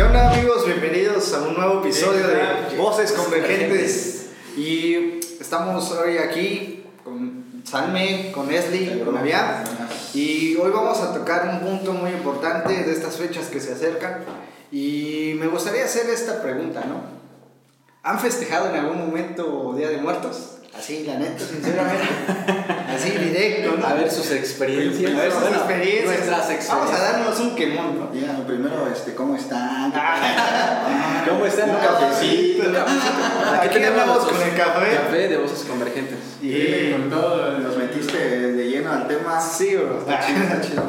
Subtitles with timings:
[0.00, 0.64] ¿Qué onda amigos?
[0.64, 4.30] Bienvenidos a un nuevo episodio de Voces Convergentes.
[4.56, 9.62] Y estamos hoy aquí con Salme, con Esli, con Avian.
[10.14, 14.24] Y hoy vamos a tocar un punto muy importante de estas fechas que se acercan.
[14.72, 17.02] Y me gustaría hacer esta pregunta, ¿no?
[18.02, 20.59] ¿Han festejado en algún momento Día de Muertos?
[20.78, 22.04] Así, la neta, sinceramente.
[22.88, 23.86] Así, directo, ¿no?
[23.86, 25.12] A ver sus experiencias.
[25.14, 26.06] A ver sus Bueno, experiencias.
[26.06, 27.00] Nuestras Vamos a experiencias.
[27.12, 28.06] darnos un quemón, ¿no?
[28.12, 29.92] Díganos primero, este, ¿cómo están?
[31.28, 31.70] ¿Cómo están?
[31.70, 32.68] Un cafecito.
[32.68, 33.60] Un cafecito.
[33.60, 34.96] Aquí nuestros con el café.
[34.96, 36.18] Café de voces convergentes.
[36.40, 37.58] Y con todo.
[37.58, 38.18] Nos metiste
[38.52, 39.40] de lleno al tema.
[39.40, 39.98] Sí, bro.
[40.00, 40.82] Está chido, está chido.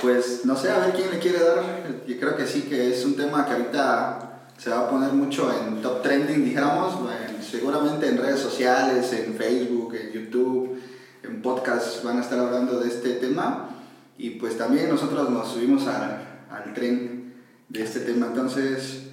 [0.00, 1.62] Pues no sé, a ver quién le quiere dar.
[2.06, 4.31] Yo creo que sí, que es un tema que ahorita
[4.62, 7.00] se va a poner mucho en top trending, dijéramos.
[7.00, 10.80] Bueno, seguramente en redes sociales, en Facebook, en YouTube,
[11.24, 13.70] en podcasts van a estar hablando de este tema.
[14.18, 17.34] Y pues también nosotros nos subimos al, al tren
[17.68, 18.26] de este tema.
[18.26, 19.04] Entonces,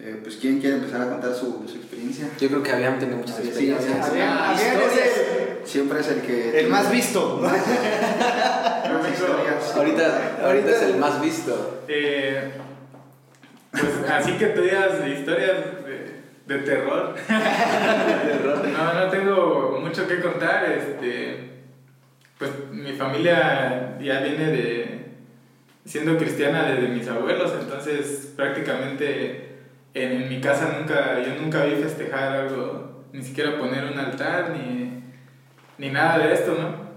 [0.00, 2.28] eh, pues ¿quién quiere empezar a contar su, su experiencia?
[2.40, 4.06] Yo creo que habían tenido muchas Sí, experiencias.
[4.06, 5.10] sí, Ah, historias.
[5.64, 6.58] Siempre es el que...
[6.60, 7.40] El más visto.
[7.42, 7.52] Más
[9.12, 9.76] historias.
[9.76, 11.84] Ahorita, ahorita es el más visto.
[11.86, 12.50] Eh,
[13.72, 16.20] pues así que tú digas historias de,
[16.54, 17.14] de terror.
[18.72, 20.64] No, no tengo mucho que contar.
[20.72, 21.50] Este,
[22.38, 25.00] pues mi familia ya viene de
[25.84, 29.58] siendo cristiana desde mis abuelos, entonces prácticamente
[29.94, 34.50] en, en mi casa nunca, yo nunca vi festejar algo, ni siquiera poner un altar
[34.50, 35.02] ni,
[35.78, 36.90] ni nada de esto, ¿no?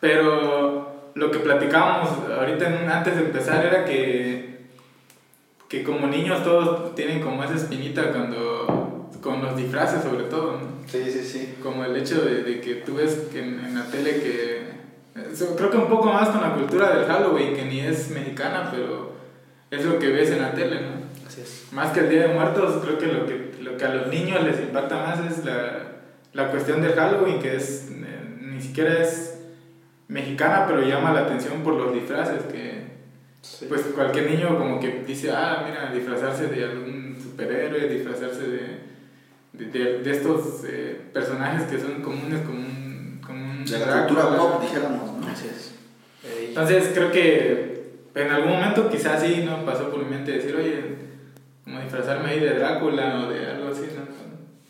[0.00, 4.51] Pero lo que platicábamos ahorita en- antes de empezar era que,
[5.72, 10.86] que como niños todos tienen como esa espinita cuando, con los disfraces sobre todo, ¿no?
[10.86, 11.54] Sí, sí, sí.
[11.62, 14.66] como el hecho de, de que tú ves que en, en la tele que
[15.56, 19.12] creo que un poco más con la cultura del Halloween que ni es mexicana pero
[19.70, 21.68] es lo que ves en la tele no Así es.
[21.72, 24.44] más que el Día de Muertos creo que lo que lo que a los niños
[24.44, 25.84] les impacta más es la,
[26.34, 29.40] la cuestión del Halloween que es eh, ni siquiera es
[30.08, 32.81] mexicana pero llama la atención por los disfraces que
[33.68, 38.92] pues cualquier niño como que dice ah mira disfrazarse de algún superhéroe disfrazarse de
[39.52, 44.06] de, de, de estos eh, personajes que son comunes como un, como un De la
[44.06, 45.26] cultura pop, dijéramos, ¿no?
[45.28, 45.74] Así es.
[46.48, 47.82] Entonces creo que
[48.14, 50.82] en algún momento quizás sí no pasó por mi mente decir, oye,
[51.64, 54.22] como disfrazarme ahí de Drácula o de algo así, ¿no?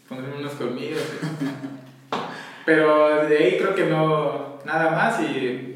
[0.08, 1.00] ponerme unos colmillos.
[2.66, 5.71] Pero de ahí creo que no, nada más y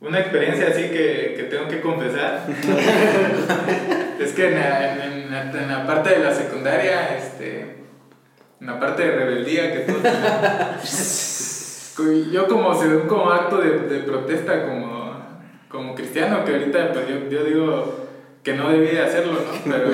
[0.00, 2.46] una experiencia así que, que tengo que confesar.
[4.20, 7.60] es que en la, en- la- en la parte de la secundaria, este,
[8.60, 10.04] en la parte de rebeldía que tenemos,
[12.32, 15.14] yo como según como acto de, de protesta como,
[15.68, 18.06] como cristiano, que ahorita pues yo, yo digo
[18.42, 19.72] que no debí de hacerlo, ¿no?
[19.72, 19.90] Pero,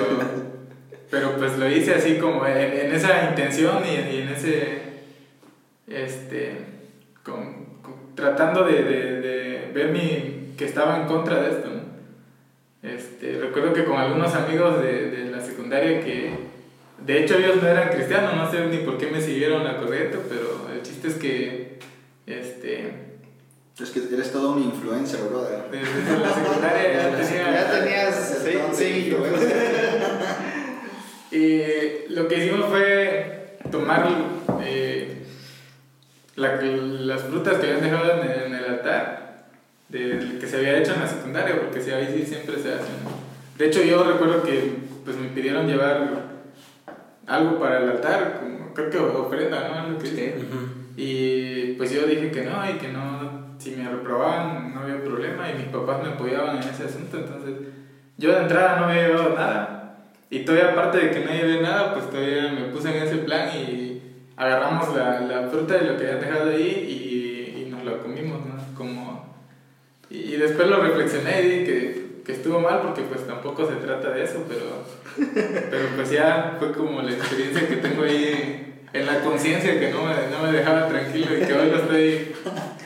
[1.11, 4.79] pero pues lo hice así como en, en esa intención y, y en ese,
[5.89, 6.57] este,
[7.25, 9.46] con- con- tratando de, de, de
[9.77, 12.89] ver mi, que estaba en contra de esto, ¿no?
[12.89, 16.31] Este, recuerdo que con algunos amigos de, de la secundaria que,
[17.05, 20.19] de hecho ellos no eran cristianos, no sé ni por qué me siguieron la corriente,
[20.29, 21.79] pero el chiste es que,
[22.27, 22.91] este,
[23.81, 25.65] Es que eres todo un influencer, brother.
[25.71, 27.53] desde la secundaria ya tenía...
[27.53, 28.15] Ya tenías
[28.73, 29.19] seguido.
[29.27, 29.57] influencer.
[31.33, 34.07] Y lo que hicimos fue tomar
[34.63, 35.23] eh,
[36.37, 39.26] la- las frutas que habían dejado en el altar,
[39.89, 42.89] del que se había hecho en la secundaria, porque si ahí sí siempre se hace.
[43.59, 44.73] De hecho, yo recuerdo que
[45.05, 46.09] pues, me pidieron llevar
[47.27, 49.75] algo para el altar, como, creo que ofrenda, ¿no?
[49.75, 50.69] Algo que- Ujú.
[50.97, 55.51] Y pues yo dije que no, y que no, si me reprobaban no había problema,
[55.51, 57.55] y mis papás me apoyaban en ese asunto, entonces
[58.17, 59.99] yo de entrada no había llevado nada.
[60.31, 63.49] Y todavía aparte de que no llevé nada, pues todavía me puse en ese plan
[63.57, 64.03] y
[64.37, 68.41] agarramos la, la fruta de lo que habían dejado ahí y, y nos la comimos,
[68.45, 68.55] ¿no?
[68.75, 69.37] Como,
[70.11, 73.77] y, y después lo reflexioné y dije que, que estuvo mal porque pues tampoco se
[73.77, 74.85] trata de eso, pero,
[75.71, 80.05] pero pues ya fue como la experiencia que tengo ahí en la conciencia que no
[80.05, 82.35] me, no me dejaba tranquilo y que hoy lo estoy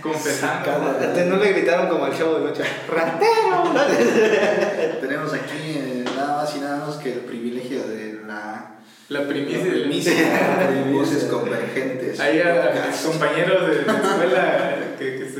[0.02, 0.96] confesando.
[1.26, 2.62] No le gritaron como al show de noche.
[2.88, 3.72] ¡Ratero!
[5.00, 8.76] Tenemos aquí eh, nada más y nada menos que el privilegio de la
[9.08, 12.18] La primicia del de voces convergentes.
[12.18, 14.69] Ahí a, a compañeros de la escuela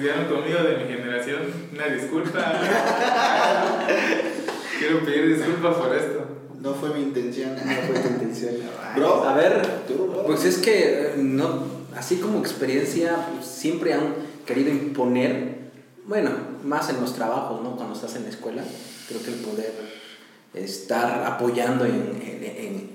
[0.01, 1.41] estudiaron conmigo de mi generación,
[1.75, 2.61] una disculpa.
[4.79, 6.25] Quiero pedir disculpas por esto.
[6.59, 7.55] No fue mi intención.
[7.55, 8.55] No fue tu intención.
[8.97, 9.25] Bro.
[9.29, 10.27] A ver, Tú, bro.
[10.27, 11.65] pues es que eh, no,
[11.97, 14.15] así como experiencia, pues, siempre han
[14.45, 15.71] querido imponer,
[16.07, 16.31] bueno,
[16.65, 17.77] más en los trabajos, ¿no?
[17.77, 18.65] Cuando estás en la escuela,
[19.09, 19.73] creo que el poder
[20.55, 22.91] estar apoyando en, en,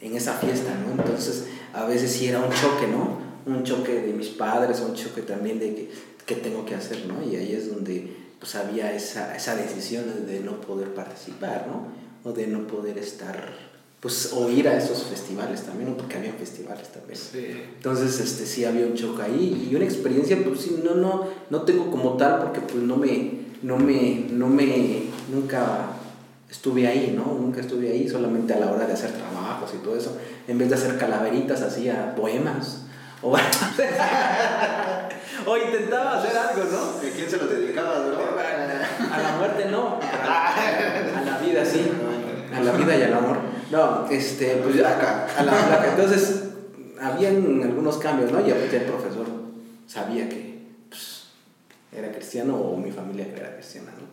[0.00, 1.00] en, esa fiesta, ¿no?
[1.00, 3.25] Entonces, a veces sí era un choque, ¿no?
[3.46, 5.90] Un choque de mis padres, un choque también de que,
[6.26, 7.22] qué tengo que hacer, ¿no?
[7.22, 11.88] Y ahí es donde pues había esa, esa decisión de no poder participar, ¿no?
[12.28, 13.54] O de no poder estar
[14.00, 17.18] pues o ir a esos festivales también, porque había festivales también.
[17.18, 17.46] Sí.
[17.76, 21.62] Entonces, este, sí había un choque ahí y una experiencia, pues sí, no, no, no
[21.62, 25.90] tengo como tal porque pues no me, no me, no me, nunca
[26.48, 27.36] estuve ahí, ¿no?
[27.40, 30.16] Nunca estuve ahí, solamente a la hora de hacer trabajos y todo eso.
[30.46, 32.82] En vez de hacer calaveritas, hacía poemas.
[33.22, 33.32] O,
[35.46, 36.98] o intentaba hacer algo, ¿no?
[36.98, 41.90] ¿A quién se lo dedicaba, A la muerte no, a la vida sí,
[42.54, 43.38] a la vida y al amor.
[43.70, 45.90] No, este, pues acá, a la placa.
[45.90, 46.44] Entonces,
[47.00, 48.46] habían algunos cambios, ¿no?
[48.46, 49.26] Y aparte el profesor
[49.86, 51.24] sabía que pues,
[51.92, 54.06] era cristiano o mi familia era cristiana, ¿no?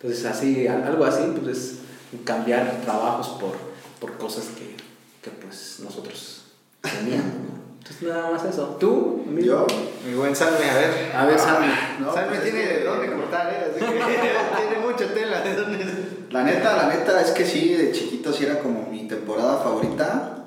[0.00, 1.78] Entonces, así, algo así, pues es
[2.24, 3.56] cambiar trabajos por,
[4.00, 4.76] por cosas que,
[5.22, 6.46] que pues nosotros
[6.82, 7.45] teníamos, ¿no?
[7.88, 8.76] Entonces, nada más eso.
[8.80, 9.22] ¿Tú?
[9.28, 9.46] Amigo?
[9.46, 9.66] Yo,
[10.08, 11.12] mi buen Salme, a ver.
[11.14, 11.68] A ver, Salme.
[12.00, 13.70] No, Salme pues tiene de dónde cortar, ¿eh?
[13.70, 13.92] Así que
[14.68, 15.86] tiene mucha tela de dónde.
[16.30, 20.46] La neta, la neta es que sí, de chiquito sí era como mi temporada favorita,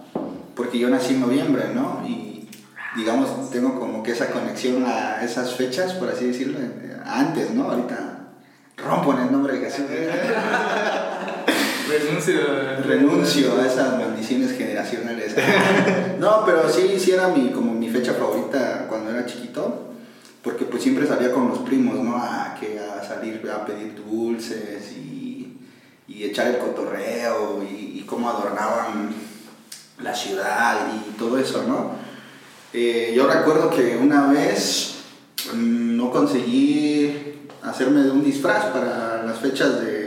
[0.53, 2.03] porque yo nací en noviembre, ¿no?
[2.05, 2.49] Y
[2.97, 6.59] digamos, tengo como que esa conexión a esas fechas, por así decirlo,
[7.05, 7.71] antes, ¿no?
[7.71, 8.17] Ahorita
[8.75, 9.85] rompo en el nombre de Jesús.
[11.89, 12.39] Renuncio.
[12.83, 15.35] Renuncio a esas maldiciones generacionales.
[16.19, 19.93] No, pero sí, sí era mi, como mi fecha favorita cuando era chiquito,
[20.43, 22.17] porque pues siempre salía con los primos, ¿no?
[22.17, 25.57] A, que a salir a pedir dulces y,
[26.09, 29.13] y echar el cotorreo y, y, cómo adornaban
[30.01, 31.91] la ciudad y todo eso, ¿no?
[32.73, 34.95] Eh, yo recuerdo que una vez
[35.53, 39.98] mm, no conseguí hacerme de un disfraz para las fechas de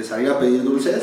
[0.00, 1.02] de salir a pedir dulces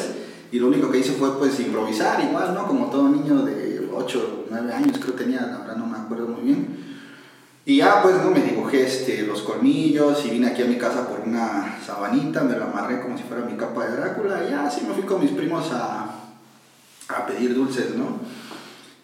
[0.51, 2.65] y lo único que hice fue pues improvisar igual, ¿no?
[2.67, 6.85] Como todo niño de 8, 9 años creo tenía, la no me acuerdo muy bien.
[7.65, 11.07] Y ya pues no me dibujé este, los colmillos y vine aquí a mi casa
[11.07, 14.65] por una sabanita, me la amarré como si fuera mi capa de Drácula y ya
[14.65, 16.09] así me fui con mis primos a,
[17.09, 18.19] a pedir dulces, ¿no?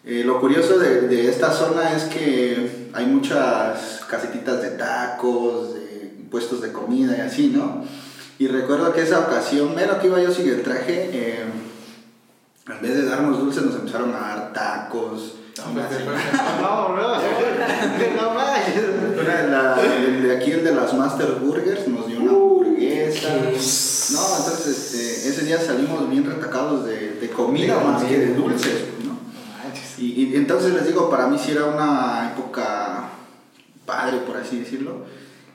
[0.06, 6.12] Eh, lo curioso de, de, esta zona es que hay muchas casetitas de tacos, de
[6.30, 7.84] puestos de comida y así, ¿no?
[8.40, 11.44] Y recuerdo que esa ocasión, menos que iba yo sin el traje, eh,
[12.68, 15.36] en vez de darnos dulces nos empezaron a dar tacos.
[15.58, 15.66] No,
[16.62, 17.22] no, no,
[20.22, 23.30] de aquí el de las Master Burgers nos dio una hamburguesa.
[23.36, 28.86] No, entonces este, ese día salimos bien retacados de, de comida más que de dulces,
[29.06, 29.16] ¿no?
[30.00, 33.10] Y, y entonces les digo, para mí sí era una época
[33.86, 35.06] padre, por así decirlo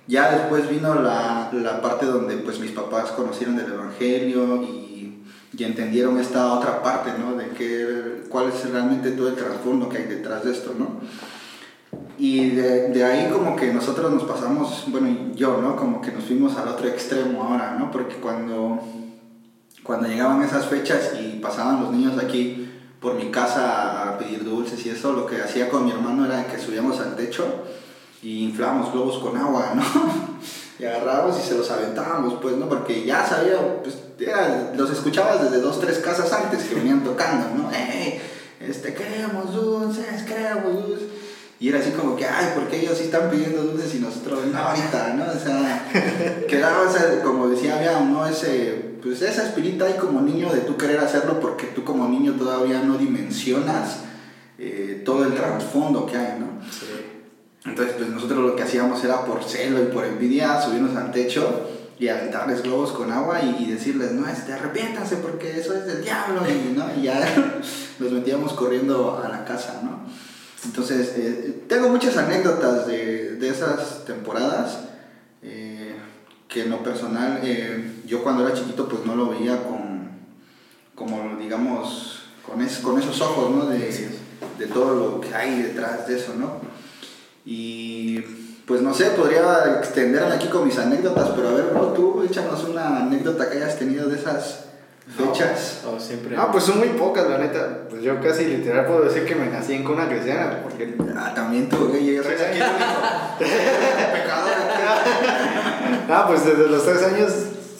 [0.08, 5.22] ya después vino la, la, parte donde pues mis papás conocieron del Evangelio y,
[5.52, 7.36] y, entendieron esta otra parte, ¿no?
[7.36, 11.00] De que, cuál es realmente todo el trasfondo que hay detrás de esto, ¿no?
[12.16, 15.76] Y de, de, ahí como que nosotros nos pasamos, bueno, yo, ¿no?
[15.76, 17.90] Como que nos fuimos al otro extremo ahora, ¿no?
[17.90, 18.80] Porque cuando,
[19.82, 24.84] cuando llegaban esas fechas y pasaban los niños aquí por mi casa a pedir dulces
[24.86, 27.44] y eso, lo que hacía con mi hermano era que subíamos al techo
[28.22, 29.82] y inflábamos globos con agua, ¿no?
[30.78, 32.68] y agarrábamos y se los aventábamos, pues, ¿no?
[32.68, 33.96] Porque ya sabía, pues,
[34.76, 37.70] los escuchabas desde dos, tres casas antes que venían tocando, ¿no?
[37.72, 38.20] ¡Ey!
[38.60, 41.08] Este, queremos dulces, queremos dulces.
[41.60, 44.46] Y era así como que, ay, ¿por qué ellos sí están pidiendo dulces y nosotros
[44.46, 45.24] no ahorita, ¿no?
[45.24, 45.88] O sea,
[46.48, 46.84] quedaba,
[47.22, 48.26] como decía había ¿no?
[48.26, 52.34] Ese, pues esa espirita ahí como niño de tú querer hacerlo porque tú como niño
[52.34, 53.98] todavía no dimensionas
[54.56, 56.46] eh, todo el trasfondo que hay, ¿no?
[57.68, 61.68] Entonces, pues nosotros lo que hacíamos era por celo y por envidia subirnos al techo
[61.98, 66.42] y aventarles globos con agua y, decirles, no, este, arrepiéntanse porque eso es del diablo,
[66.48, 66.84] y, ¿no?
[66.96, 67.20] y ya
[67.98, 70.06] nos metíamos corriendo a la casa, ¿no?
[70.64, 74.80] Entonces, eh, tengo muchas anécdotas de, de esas temporadas
[75.42, 75.96] eh,
[76.48, 80.10] que en lo personal, eh, yo cuando era chiquito pues no lo veía con,
[80.94, 83.66] como digamos, con, con esos ojos, ¿no?
[83.66, 84.08] De,
[84.58, 86.60] de todo lo que hay detrás de eso, ¿no?
[87.50, 88.20] Y
[88.66, 92.62] pues no sé, podría extenderme aquí con mis anécdotas, pero a ver, bro, tú échanos
[92.64, 94.66] una anécdota que hayas tenido de esas
[95.16, 95.80] fechas.
[95.82, 96.36] No, siempre.
[96.36, 97.84] Ah, pues son muy pocas, la neta.
[97.88, 100.94] Pues yo casi literal puedo decir que me nací en cuna cristiana, porque...
[101.16, 102.58] Ah, también tú, que llegas aquí
[103.38, 104.46] Pecado.
[106.10, 107.32] ah, pues desde los tres años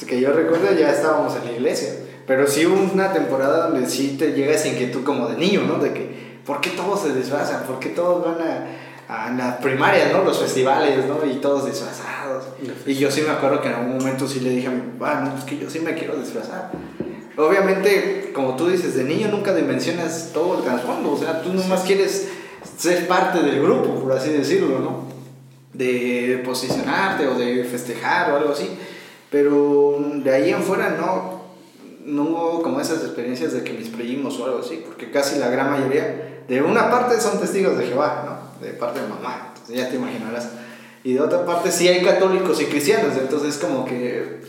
[0.07, 1.91] que yo recuerdo ya estábamos en la iglesia.
[2.27, 5.75] Pero sí hubo una temporada donde sí te llega esa inquietud como de niño, ¿no?
[5.75, 7.65] De que, ¿por qué todos se disfrazan?
[7.65, 8.67] ¿Por qué todos van a
[9.09, 10.23] a las primarias, ¿no?
[10.23, 11.25] Los festivales, ¿no?
[11.25, 12.45] Y todos disfrazados.
[12.87, 15.23] Y yo sí me acuerdo que en algún momento sí le dije a mi papá,
[15.23, 16.71] no, es que yo sí me quiero disfrazar.
[17.37, 21.83] obviamente, como tú dices, de niño nunca dimensionas todo el trasfondo, o sea, tú nomás
[21.83, 22.29] quieres
[22.77, 25.05] ser parte del grupo, por así decirlo, ¿no?
[25.73, 28.69] De posicionarte o de festejar o algo así,
[29.31, 31.45] pero de ahí en fuera no,
[32.05, 35.49] no hubo como esas experiencias de que mis primos o algo así, porque casi la
[35.49, 38.38] gran mayoría, de una parte son testigos de Jehová, ¿no?
[38.61, 40.49] De parte de mamá, entonces ya te imaginarás.
[41.05, 44.41] Y de otra parte sí hay católicos y cristianos, entonces como que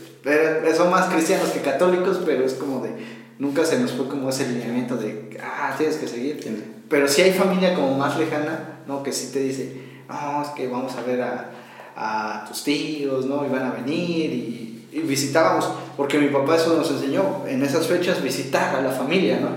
[0.76, 2.90] son más cristianos que católicos, pero es como de,
[3.38, 6.40] nunca se nos fue como ese lineamiento de, ah, tienes que seguir.
[6.88, 9.02] Pero sí hay familia como más lejana, ¿no?
[9.02, 11.50] Que sí te dice, no, es que vamos a ver a,
[11.96, 13.46] a tus tíos, ¿no?
[13.46, 17.86] Y van a venir y, y, visitábamos, porque mi papá eso nos enseñó, en esas
[17.86, 19.50] fechas visitar a la familia, ¿no?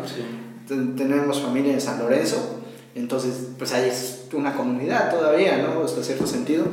[0.95, 2.61] Tenemos familia en San Lorenzo,
[2.95, 5.83] entonces pues ahí es una comunidad todavía, ¿no?
[5.83, 6.65] Hasta cierto sentido,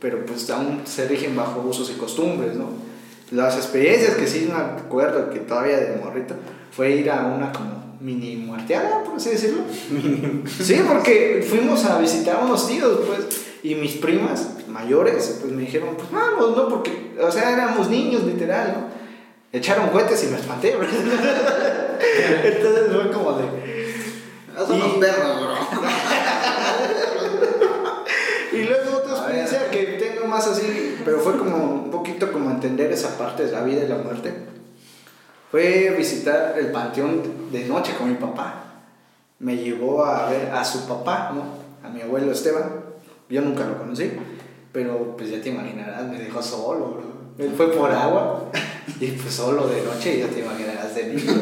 [0.00, 2.90] pero pues aún se rigen bajo usos y costumbres, ¿no?
[3.30, 6.34] las experiencias que sí me acuerdo que todavía de morrito
[6.72, 9.62] fue ir a una como mini muerteada, por así decirlo.
[10.60, 13.26] sí, porque fuimos a visitar a unos tíos, pues,
[13.62, 16.68] y mis primas mayores, pues me dijeron, pues vamos, ¿no?
[16.68, 19.00] Porque, o sea, éramos niños, literal, ¿no?
[19.52, 20.74] Echaron cohetes y me espanté,
[22.44, 23.44] Entonces fue como de...
[24.56, 25.54] Son unos perros, bro.
[28.52, 32.90] y luego otra experiencia que tengo más así, pero fue como un poquito como entender
[32.92, 34.32] esa parte de la vida y la muerte.
[35.50, 38.64] Fue visitar el panteón de noche con mi papá.
[39.40, 41.42] Me llevó a ver a su papá, ¿no?
[41.86, 42.70] A mi abuelo Esteban.
[43.28, 44.12] Yo nunca lo conocí,
[44.72, 47.20] pero pues ya te imaginarás, me dejó solo, bro.
[47.38, 48.50] Él fue por agua
[49.00, 51.32] y pues solo de noche, ya te imaginarás de niño.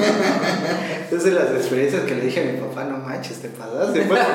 [1.02, 4.04] Entonces las experiencias que le dije a mi papá, no manches, te pasaste.
[4.04, 4.26] Fue porque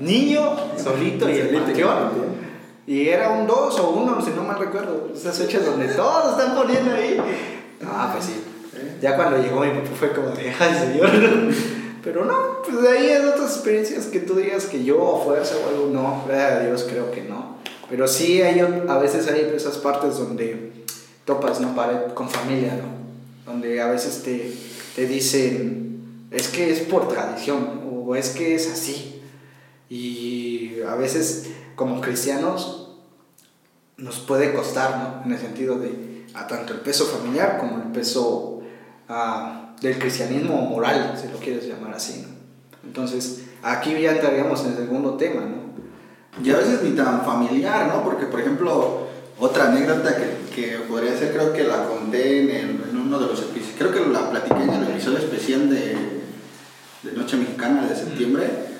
[0.00, 2.45] niño, solito y el panteón.
[2.86, 5.10] Y era un 2 o 1, si no mal recuerdo.
[5.14, 7.20] Esas fechas donde todos están poniendo ahí.
[7.84, 8.44] Ah, pues sí.
[9.00, 11.10] Ya cuando llegó mi papá fue como de, ay señor.
[12.04, 15.56] Pero no, pues de ahí es otras experiencias que tú digas que yo a fuerza
[15.56, 17.56] o algo, no, gracias a Dios creo que no.
[17.90, 20.72] Pero sí hay, a veces hay esas partes donde
[21.24, 21.74] topas, ¿no?
[21.74, 23.50] Para, con familia, ¿no?
[23.50, 24.52] Donde a veces te,
[24.94, 29.20] te dicen, es que es por tradición o es que es así.
[29.88, 32.88] Y a veces como cristianos
[33.98, 35.24] nos puede costar, ¿no?
[35.24, 38.60] En el sentido de a tanto el peso familiar como el peso
[39.08, 42.36] uh, del cristianismo moral, si lo quieres llamar así, ¿no?
[42.84, 45.66] Entonces, aquí ya entraríamos en el segundo tema, ¿no?
[46.42, 48.02] Y a veces ni tan familiar, ¿no?
[48.04, 49.06] Porque, por ejemplo,
[49.38, 53.40] otra anécdota que, que podría ser, creo que la conté en, en, uno de los
[53.40, 55.96] episodios, creo que la platiqué en el episodio especial de,
[57.02, 58.75] de Noche Mexicana de septiembre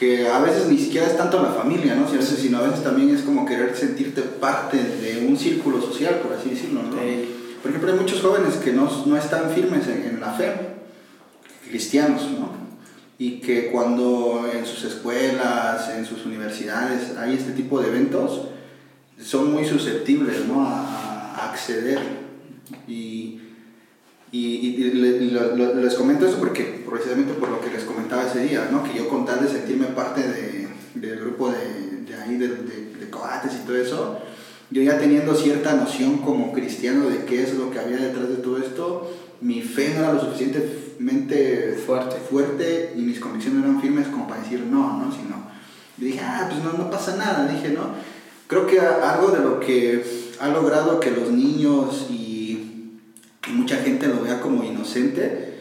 [0.00, 2.08] que a veces ni siquiera es tanto la familia, ¿no?
[2.08, 6.48] Sino a veces también es como querer sentirte parte de un círculo social, por así
[6.48, 6.96] decirlo, ¿no?
[7.60, 10.54] Por ejemplo, hay muchos jóvenes que no, no están firmes en, en, la fe,
[11.68, 12.48] cristianos, ¿no?
[13.18, 18.46] Y que cuando en sus escuelas, en sus universidades hay este tipo de eventos,
[19.22, 20.66] son muy susceptibles, ¿no?
[20.66, 22.00] A, a acceder.
[22.88, 23.38] Y
[24.32, 28.84] y, les comento eso porque precisamente por lo que les comentaba ese día, ¿no?
[28.84, 33.10] que yo con tal de sentirme parte de, del grupo de, de ahí, de, de,
[33.10, 34.18] coates y todo eso,
[34.70, 38.36] yo ya teniendo cierta noción como cristiano de qué es lo que había detrás de
[38.36, 39.10] todo esto,
[39.40, 44.42] mi fe no era lo suficientemente fuerte, fuerte y mis convicciones eran firmes como para
[44.42, 45.10] decir no, ¿no?
[45.10, 45.44] Sino,
[45.98, 47.94] yo dije, ah, pues no, no pasa nada, dije, ¿no?
[48.46, 50.04] Creo que algo de lo que
[50.38, 52.19] ha logrado que los niños y
[53.50, 55.54] y mucha gente lo vea como inocente,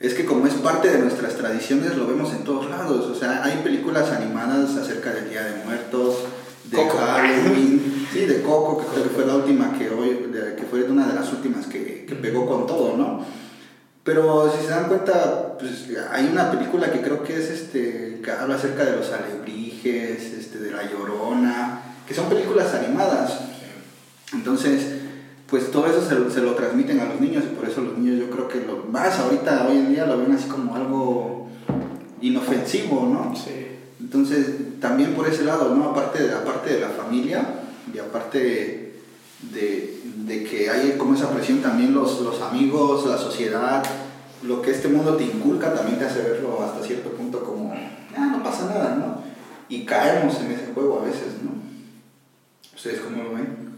[0.00, 3.06] es que como es parte de nuestras tradiciones, lo vemos en todos lados.
[3.06, 6.24] O sea, hay películas animadas acerca del Día de Muertos,
[6.64, 10.84] de Halloween, sí, de Coco, que creo que fue la última que hoy, que fue
[10.84, 13.24] una de las últimas que, que pegó con todo, ¿no?
[14.04, 18.30] Pero si se dan cuenta, pues hay una película que creo que es este, que
[18.32, 23.38] habla acerca de los alebrijes, este, de la llorona, que son películas animadas.
[24.32, 25.01] Entonces,
[25.52, 28.20] pues todo eso se, se, lo transmiten a los niños y por eso los niños
[28.20, 31.46] yo creo que lo más ahorita, hoy en día, lo ven así como algo
[32.22, 33.36] inofensivo, ¿no?
[33.36, 33.66] Sí.
[34.00, 35.90] Entonces, también por ese lado, ¿no?
[35.90, 38.94] Aparte de, aparte de la familia y aparte
[39.52, 43.84] de, de, que hay como esa presión también los, los amigos, la sociedad,
[44.42, 47.74] lo que este mundo te inculca también te hace verlo hasta cierto punto como,
[48.16, 49.22] ah, no pasa nada, ¿no?
[49.68, 51.50] Y caemos en ese juego a veces, ¿no?
[52.74, 53.70] ¿Ustedes cómo lo ven?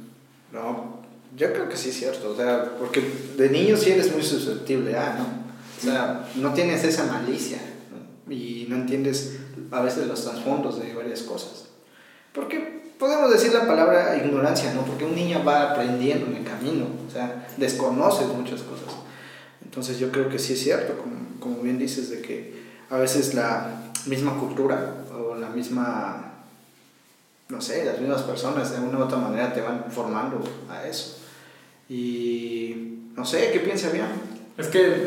[0.52, 1.03] No,
[1.36, 3.02] yo creo que sí es cierto, o sea, porque
[3.36, 5.44] de niño sí eres muy susceptible, ah, ¿no?
[5.78, 7.58] O sea, no tienes esa malicia
[8.28, 9.36] y no entiendes
[9.70, 11.66] a veces los trasfondos de varias cosas.
[12.32, 14.82] Porque podemos decir la palabra ignorancia, ¿no?
[14.82, 18.94] Porque un niño va aprendiendo en el camino, o sea, desconoce muchas cosas.
[19.64, 23.34] Entonces yo creo que sí es cierto, como, como bien dices, de que a veces
[23.34, 26.34] la misma cultura o la misma,
[27.48, 31.23] no sé, las mismas personas de una u otra manera te van formando a eso.
[31.88, 34.06] Y no sé, ¿qué piensa bien?
[34.56, 35.06] Es que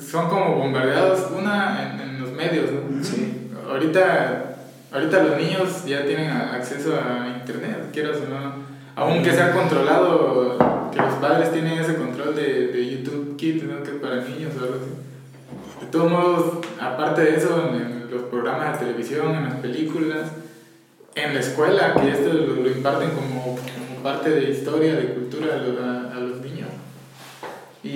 [0.00, 3.04] son como bombardeados, una en, en los medios, ¿no?
[3.04, 3.50] Sí.
[3.68, 4.56] Ahorita,
[4.92, 8.64] ahorita los niños ya tienen acceso a internet, quieras o no.
[8.96, 10.56] Aunque sea controlado,
[10.92, 13.82] que los padres tienen ese control de, de YouTube Kids, ¿no?
[13.82, 15.84] Que es para niños o algo así.
[15.84, 20.30] De todos modos, aparte de eso, en, en los programas de televisión, en las películas,
[21.14, 25.54] en la escuela, que esto lo, lo imparten como, como parte de historia, de cultura
[25.54, 26.68] a, a- a los niños.
[27.82, 27.88] Y,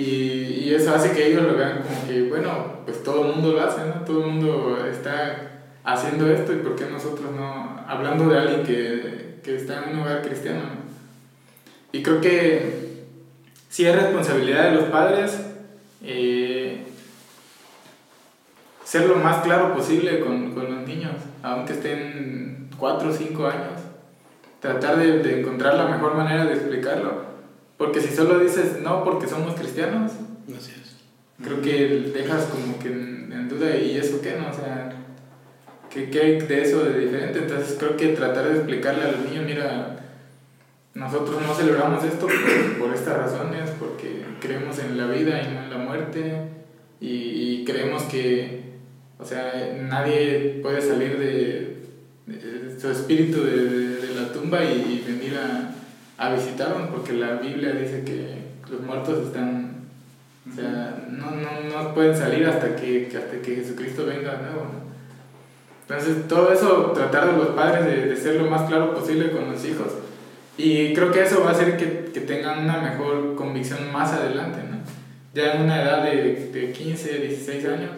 [0.65, 3.61] y eso hace que ellos lo vean como que, bueno, pues todo el mundo lo
[3.61, 4.05] hace, ¿no?
[4.05, 9.39] Todo el mundo está haciendo esto y por qué nosotros no, hablando de alguien que,
[9.43, 10.59] que está en un hogar cristiano.
[10.59, 10.89] ¿no?
[11.91, 12.99] Y creo que
[13.69, 15.39] sí es responsabilidad de los padres
[16.03, 16.83] eh,
[18.83, 22.48] ser lo más claro posible con, con los niños, aunque estén
[22.79, 23.81] 4 o 5 años.
[24.59, 27.29] Tratar de, de encontrar la mejor manera de explicarlo.
[27.77, 30.11] Porque si solo dices no porque somos cristianos,
[30.47, 30.97] Así es.
[31.41, 34.49] creo que dejas como que en, en duda y eso qué, ¿no?
[34.49, 34.91] O sea,
[35.89, 37.39] ¿qué, ¿qué hay de eso de diferente?
[37.39, 39.95] Entonces creo que tratar de explicarle a los niños, mira,
[40.93, 45.63] nosotros no celebramos esto por, por estas razones, porque creemos en la vida y no
[45.63, 46.33] en la muerte
[46.99, 47.07] y,
[47.61, 48.73] y creemos que,
[49.17, 51.83] o sea, nadie puede salir de,
[52.25, 52.37] de
[52.79, 55.71] su espíritu de, de- de la tumba y, y venir a,
[56.25, 58.39] a visitarnos, porque la Biblia dice que
[58.71, 59.79] los muertos están
[60.51, 61.49] o sea, no, no,
[61.83, 64.89] no pueden salir hasta que, hasta que Jesucristo venga de nuevo, ¿no?
[65.87, 69.51] Entonces, todo eso, tratar de los padres de, de ser lo más claro posible con
[69.51, 69.87] los hijos.
[70.57, 74.59] Y creo que eso va a hacer que, que tengan una mejor convicción más adelante,
[74.69, 74.77] ¿no?
[75.33, 77.91] Ya en una edad de, de 15, 16 años,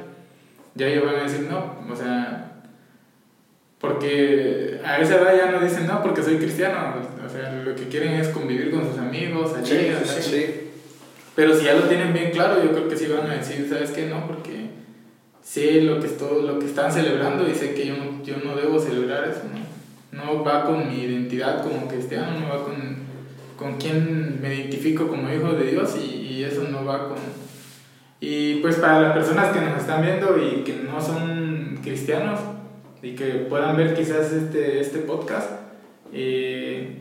[0.76, 2.51] ya ellos van a decir no, o sea,
[3.82, 7.88] porque a esa edad ya no dicen no porque soy cristiano, o sea, lo que
[7.88, 10.48] quieren es convivir con sus amigos, allí, sea,
[11.36, 13.90] pero si ya lo tienen bien claro, yo creo que sí van a decir, ¿sabes
[13.90, 14.06] qué?
[14.06, 14.70] No, porque
[15.42, 16.08] sé lo que,
[16.44, 19.62] lo que están celebrando y sé que yo no, yo no debo celebrar eso, ¿no?
[20.12, 22.98] No va con mi identidad como cristiano, no va con,
[23.58, 27.18] con quién me identifico como hijo de Dios y, y eso no va con...
[28.20, 32.40] Y pues para las personas que nos están viendo y que no son cristianos
[33.02, 35.50] y que puedan ver quizás este, este podcast,
[36.14, 37.00] eh,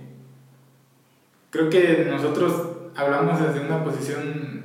[1.51, 2.53] creo que nosotros
[2.97, 4.61] hablamos desde una posición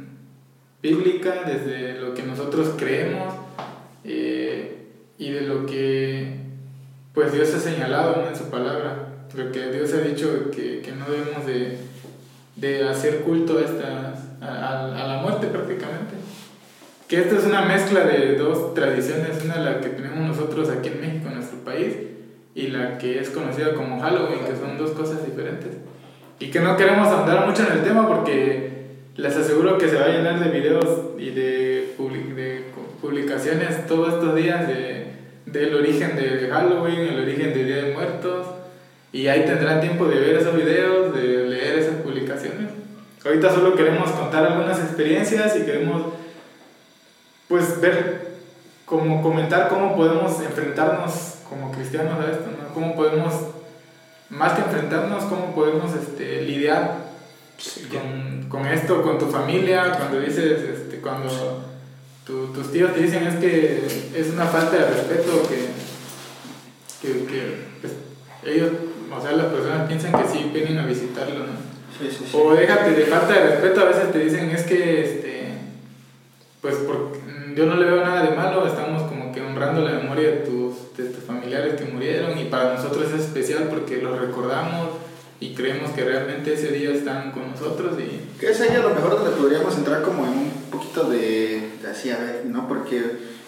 [0.82, 3.34] bíblica, desde lo que nosotros creemos
[4.04, 4.86] eh,
[5.18, 6.36] y de lo que
[7.14, 11.06] pues Dios ha señalado en su palabra, lo que Dios ha dicho que, que no
[11.10, 11.78] debemos de,
[12.58, 16.14] de hacer culto a, estas, a, a- la muerte prácticamente.
[17.08, 21.02] Que esta es una mezcla de dos tradiciones, una la que tenemos nosotros aquí en
[21.02, 21.25] México,
[21.66, 21.94] país,
[22.54, 25.72] y la que es conocida como Halloween, que son dos cosas diferentes.
[26.40, 28.72] Y que no queremos andar mucho en el tema porque
[29.18, 32.66] les aseguro que se va a llenar de videos y de, publi- de
[33.02, 35.08] publicaciones todos estos días de,
[35.46, 38.48] del origen de Halloween, el origen del Día de Muertos.
[39.12, 42.70] Y ahí tendrán tiempo de ver esos videos, de leer esas publicaciones.
[43.26, 46.04] Ahorita solo queremos contar algunas experiencias y queremos
[47.48, 48.28] pues ver,
[48.86, 52.74] como comentar cómo podemos enfrentarnos como cristianos a esto, ¿no?
[52.74, 53.34] Cómo podemos,
[54.30, 57.06] más que enfrentarnos, cómo podemos este, lidiar
[57.92, 61.30] con, con esto, con tu familia, cuando dices, este, cuando
[62.26, 65.68] tu- tus tíos te dicen es que es una falta de respeto que,
[67.02, 67.94] que, que, pues,
[68.46, 68.70] ellos,
[69.16, 71.54] o sea, las personas piensan que sí vienen a visitarlo, ¿no?
[71.98, 72.38] Sí, sí, sí.
[72.38, 75.48] O déjate de falta de respeto, a veces te dicen es que, este,
[76.62, 77.12] pues por,
[77.56, 80.65] yo no le veo nada de malo, estamos como que honrando la memoria de tus,
[81.04, 84.90] de tus familiares que murieron y para nosotros es especial porque los recordamos
[85.40, 88.90] y creemos que realmente ese día están con nosotros y Que es ahí a lo
[88.90, 92.68] mejor donde podríamos entrar como en un poquito de, de así, a ver, ¿no?
[92.68, 93.02] Porque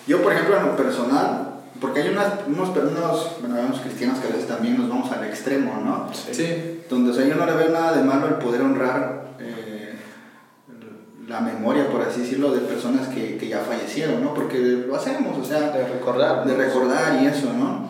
[0.06, 4.32] yo, por ejemplo, en lo personal, porque hay unas, unos, unos, bueno, cristianos que a
[4.32, 6.10] veces también nos vamos al extremo, ¿no?
[6.14, 9.27] sí, Donde, o sea, yo no le veo nada de malo el poder honrar
[11.28, 14.34] la memoria, por así decirlo, de personas que, que ya fallecieron, ¿no?
[14.34, 16.46] Porque lo hacemos, o sea, De recordar.
[16.48, 17.90] de recordar y eso, ¿no?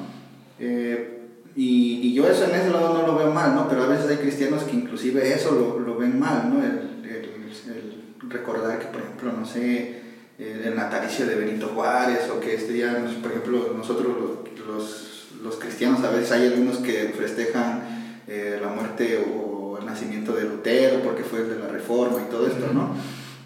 [0.59, 1.13] Eh,
[1.55, 3.67] y, y yo eso en ese lado no lo veo mal, ¿no?
[3.69, 6.63] Pero a veces hay cristianos que inclusive eso lo, lo ven mal, ¿no?
[6.63, 10.01] El, el- el recordar que, por ejemplo, no sé,
[10.39, 15.27] el, natalicio de Benito Juárez o que este día, nos- por ejemplo, nosotros los, los,
[15.43, 17.81] los cristianos a veces hay algunos que festejan
[18.27, 22.29] eh, la muerte o el nacimiento de Lutero porque fue el de la Reforma y
[22.31, 22.95] todo esto, ¿no?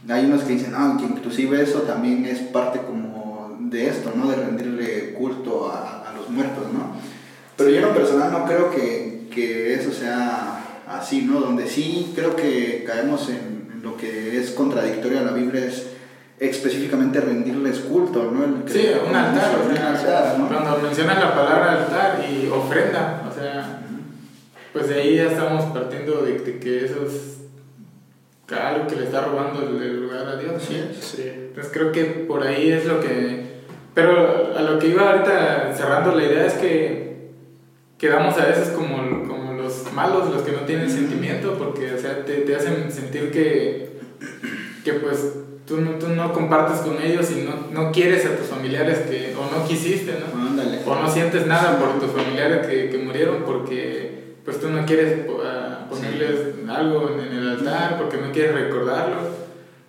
[0.10, 4.30] Hay unos que dicen, ah, que inclusive eso también es parte como de esto, ¿no?
[4.30, 6.96] De rendirle culto a, a los muertos, ¿no?
[7.56, 11.40] Pero yo en lo personal no creo que, que eso sea así, ¿no?
[11.40, 15.88] Donde sí creo que caemos en, lo que es contradictorio a la Biblia es
[16.40, 18.44] específicamente rendirles culto, ¿no?
[18.44, 20.48] El Sí, un altar, un altar, ¿no?
[20.48, 23.84] Cuando mencionas la palabra altar y ofrenda, o sea,
[24.74, 27.41] pues de ahí ya estamos partiendo de, de que eso es
[28.54, 30.62] algo que le está robando el, el lugar a Dios.
[30.62, 31.32] Sí, Sí.
[31.52, 33.62] Entonces creo que por ahí es lo que...
[33.94, 37.32] Pero a lo que iba ahorita cerrando la idea es que
[37.98, 42.26] quedamos a veces como, como los malos, los que no tienen sentimiento, porque o sea,
[42.26, 44.00] te, te hacen sentir que,
[44.86, 45.34] que pues
[45.68, 49.36] tú no, tú no compartes con ellos y no, no quieres a tus familiares que,
[49.36, 50.42] o no quisiste, ¿no?
[50.42, 50.80] Ándale.
[50.86, 55.26] O no sientes nada por tus familiares que, que murieron porque pues tú no quieres
[55.92, 59.28] ponerles algo en, el altar, porque no quieres recordarlos,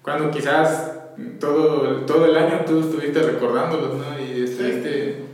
[0.02, 0.92] cuando quizás
[1.40, 4.18] todo, todo el año tú estuviste recordándolos, ¿no?
[4.18, 5.24] Y estuviste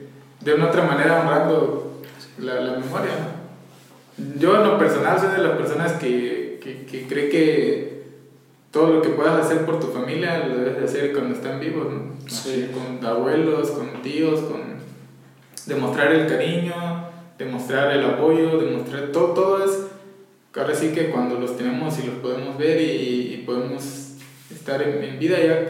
[0.41, 2.03] de una otra manera honrando
[2.39, 3.13] la, la memoria.
[4.39, 7.99] Yo en lo personal soy de las personas que, que, que cree que
[8.71, 11.87] todo lo que puedas hacer por tu familia lo debes de hacer cuando están vivos,
[11.91, 12.19] ¿no?
[12.73, 14.61] Con abuelos, con tíos, con
[15.67, 16.75] demostrar el cariño,
[17.39, 19.88] demostrar el apoyo, demostrar todo, todo es,
[20.55, 24.17] ahora sí que cuando los tenemos y los podemos ver y, podemos
[24.51, 25.63] estar en, en vida ya,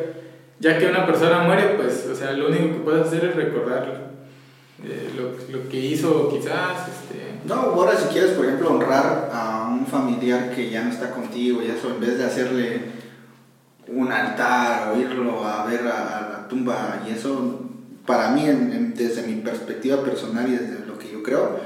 [0.59, 3.95] ya que una persona muere, pues, o sea, lo único que puedes hacer es recordarlo,
[4.85, 9.69] eh, lo, lo que hizo quizás, este, No, ahora si quieres, por ejemplo, honrar a
[9.71, 12.81] un familiar que ya no está contigo y eso, en vez de hacerle
[13.89, 17.61] un altar o irlo a ver a, la tumba y eso,
[18.07, 18.45] para mí,
[18.95, 21.61] desde mi perspectiva personal y desde lo que yo creo,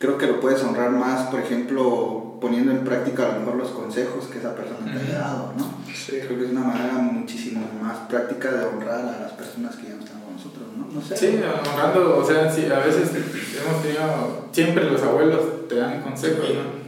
[0.00, 3.68] creo que lo puedes honrar más, por ejemplo, poniendo en práctica a lo mejor los
[3.68, 5.74] consejos que esa persona te haya dado, ¿no?
[5.94, 6.20] Sí.
[6.26, 9.96] Creo que es una manera muchísimo más práctica de honrar a las personas que ya
[9.96, 10.86] no están con nosotros, ¿no?
[10.90, 11.16] No sé.
[11.18, 16.46] Sí, honrando, o sea, sí, a veces hemos tenido, siempre los abuelos te dan consejos,
[16.48, 16.80] ¿no?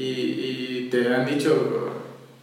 [0.00, 1.90] y te han dicho,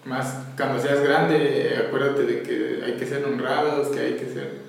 [0.03, 4.65] más cuando seas grande, acuérdate de que hay que ser honrados, que hay que ser...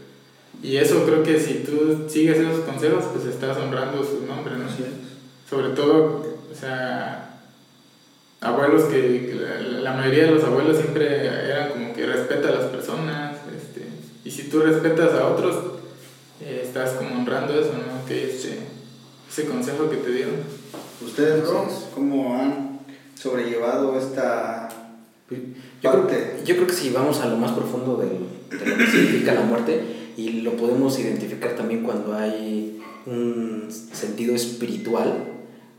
[0.62, 4.66] Y eso creo que si tú sigues esos consejos, pues estás honrando su nombre, ¿no?
[4.66, 5.05] Es.
[5.48, 7.38] Sobre todo, o sea,
[8.40, 12.52] abuelos que, que la, la mayoría de los abuelos siempre eran como que respeta a
[12.52, 13.86] las personas, este,
[14.24, 15.56] y si tú respetas a otros,
[16.40, 18.04] eh, estás como honrando eso, ¿no?
[18.06, 18.58] Que ese,
[19.30, 20.34] ese consejo que te dieron.
[21.04, 22.80] ¿Ustedes, bro, cómo han
[23.14, 24.68] sobrellevado esta
[25.30, 25.36] Yo
[25.90, 26.40] creo, parte?
[26.44, 29.42] yo creo que si vamos a lo más profundo del- de, lo que significa la
[29.42, 35.24] muerte, y lo podemos identificar también cuando hay un sentido espiritual,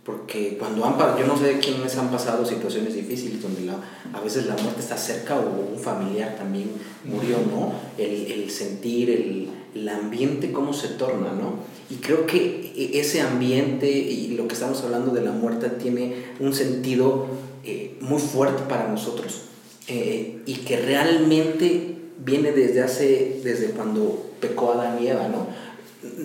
[0.08, 3.76] porque cuando han pa- yo no sé quiénes han pasado situaciones difíciles donde la,
[4.14, 6.70] a veces la muerte está cerca o un familiar también
[7.04, 7.74] murió, ¿no?
[7.98, 11.56] El, el sentir, el, el ambiente, cómo se torna, ¿no?
[11.90, 16.14] Y creo que e- ese ambiente y lo que estamos hablando de la muerte tiene
[16.40, 17.28] un sentido
[17.66, 19.42] eh, muy fuerte para nosotros
[19.90, 25.48] eh, y que realmente viene desde hace, desde cuando pecó Adán y Eva, ¿no?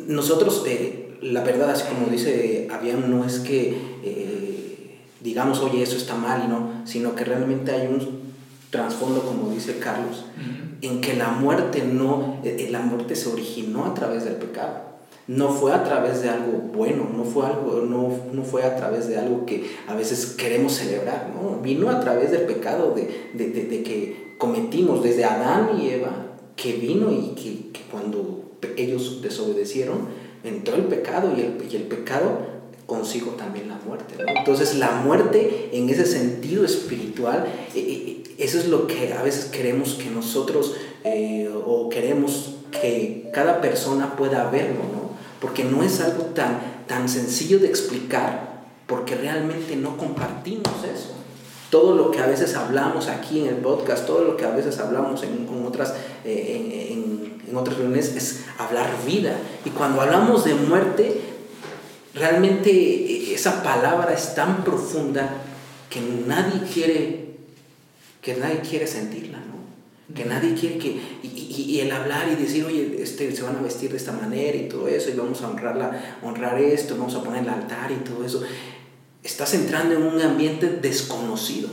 [0.06, 4.62] Nosotros, eh, la verdad, así como dice Avian, no es que eh,
[5.22, 8.22] digamos, oye, eso está mal y no, sino que realmente hay un
[8.70, 10.24] trasfondo, como dice Carlos,
[10.80, 14.92] en que la muerte no, eh, la muerte se originó a través del pecado.
[15.28, 19.06] No fue a través de algo bueno, no fue, algo, no, no fue a través
[19.06, 21.60] de algo que a veces queremos celebrar, ¿no?
[21.60, 26.10] Vino a través del pecado de, de, de, de que cometimos desde Adán y Eva,
[26.56, 30.08] que vino y que, que cuando ellos desobedecieron,
[30.44, 32.52] entró el pecado y el, y el pecado
[32.86, 34.14] consigo también la muerte.
[34.18, 34.24] ¿no?
[34.36, 39.46] Entonces la muerte en ese sentido espiritual, eh, eh, eso es lo que a veces
[39.46, 40.74] queremos que nosotros
[41.04, 45.12] eh, o queremos que cada persona pueda verlo, ¿no?
[45.40, 51.10] Porque no es algo tan, tan sencillo de explicar, porque realmente no compartimos eso.
[51.70, 54.78] Todo lo que a veces hablamos aquí en el podcast, todo lo que a veces
[54.78, 57.11] hablamos en, en otras, eh, en, en,
[57.52, 59.36] en otras reuniones es hablar vida.
[59.64, 61.20] Y cuando hablamos de muerte,
[62.14, 65.34] realmente esa palabra es tan profunda
[65.90, 67.34] que nadie quiere,
[68.22, 70.14] que nadie quiere sentirla, ¿no?
[70.14, 70.88] Que nadie quiere que,
[71.22, 74.12] y, y, y, el hablar y decir, oye, este, se van a vestir de esta
[74.12, 77.92] manera y todo eso, y vamos a honrarla, honrar esto, vamos a poner el altar
[77.92, 78.42] y todo eso,
[79.22, 81.68] estás entrando en un ambiente desconocido,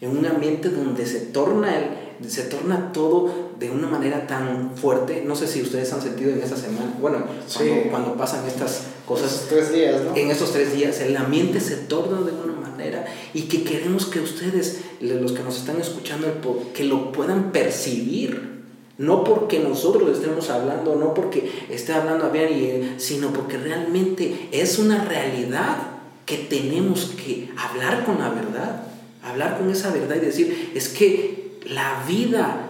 [0.00, 5.22] en un ambiente donde se torna, el, se torna todo de una manera tan fuerte.
[5.26, 7.88] No sé si ustedes han sentido en esta semana, bueno, cuando, Sí.
[7.90, 10.16] cuando pasan estas cosas, Esos tres días, ¿no?
[10.16, 14.06] en esos tres días, el ambiente se torna de una manera manera y que queremos
[14.06, 16.26] que ustedes, los que nos están escuchando,
[16.74, 18.50] que lo puedan percibir.
[18.98, 24.48] No porque nosotros le estemos hablando, no porque esté hablando a bien, sino porque realmente
[24.52, 25.78] es una realidad
[26.26, 28.82] que tenemos que hablar con la verdad,
[29.22, 32.61] hablar con esa verdad y decir, es que la vida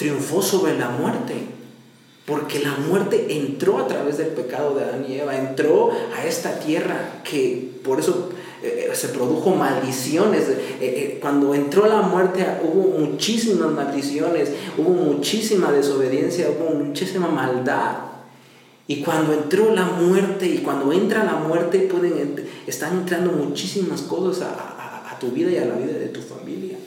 [0.00, 1.34] triunfó sobre la muerte.
[2.24, 6.58] Porque la muerte entró a través del pecado de Adán y Eva, entró a esta
[6.58, 8.30] tierra que por eso
[8.62, 10.44] eh, eh, se produjo maldiciones.
[10.80, 17.96] Eh, cuando entró la muerte hubo muchísimas maldiciones, hubo muchísima desobediencia, hubo muchísima maldad.
[18.86, 22.36] Y cuando entró la muerte y cuando entra la muerte pueden,
[22.66, 26.78] están entrando muchísimas cosas a, a tu vida y a la vida de tu familia.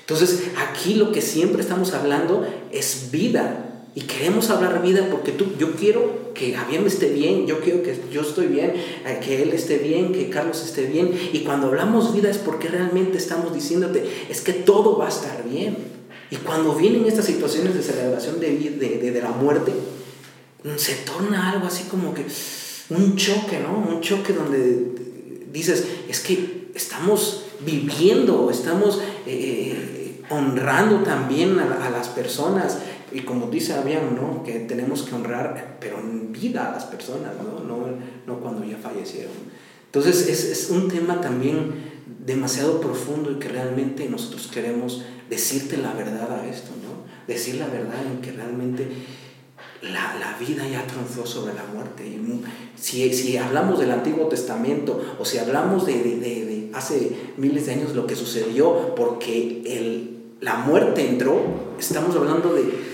[0.00, 3.68] Entonces aquí lo que siempre estamos hablando es vida.
[3.94, 7.94] Y queremos hablar vida porque tú, yo quiero que Javier esté bien, yo quiero que
[8.10, 11.12] yo estoy bien, eh, que él esté bien, que Carlos esté bien.
[11.32, 15.44] Y cuando hablamos vida es porque realmente estamos diciéndote, es que todo va a estar
[15.46, 15.76] bien.
[16.30, 19.72] Y cuando vienen estas situaciones de celebración de, de, de, la muerte,
[20.64, 22.24] mm, se torna algo así como que
[22.88, 23.76] un choque, ¿no?
[23.76, 24.92] Un choque donde
[25.52, 32.78] dices, es que estamos viviendo, estamos eh, honrando también a, a las personas
[33.12, 34.42] y como dice Abian, ¿no?
[34.42, 37.86] que tenemos que honrar, pero en vida a las personas, no, no,
[38.26, 39.32] no cuando ya fallecieron.
[39.86, 41.92] Entonces es, es, un tema también
[42.24, 47.02] demasiado profundo y que realmente nosotros queremos decirte la verdad a esto, ¿no?
[47.26, 48.88] decir la verdad en que realmente
[49.82, 52.18] la, la vida ya triunfó sobre la muerte.
[52.76, 57.66] Si, si, hablamos del Antiguo Testamento o si hablamos de, de, de, de hace miles
[57.66, 61.40] de años lo que sucedió porque el, la muerte entró,
[61.78, 62.92] estamos hablando de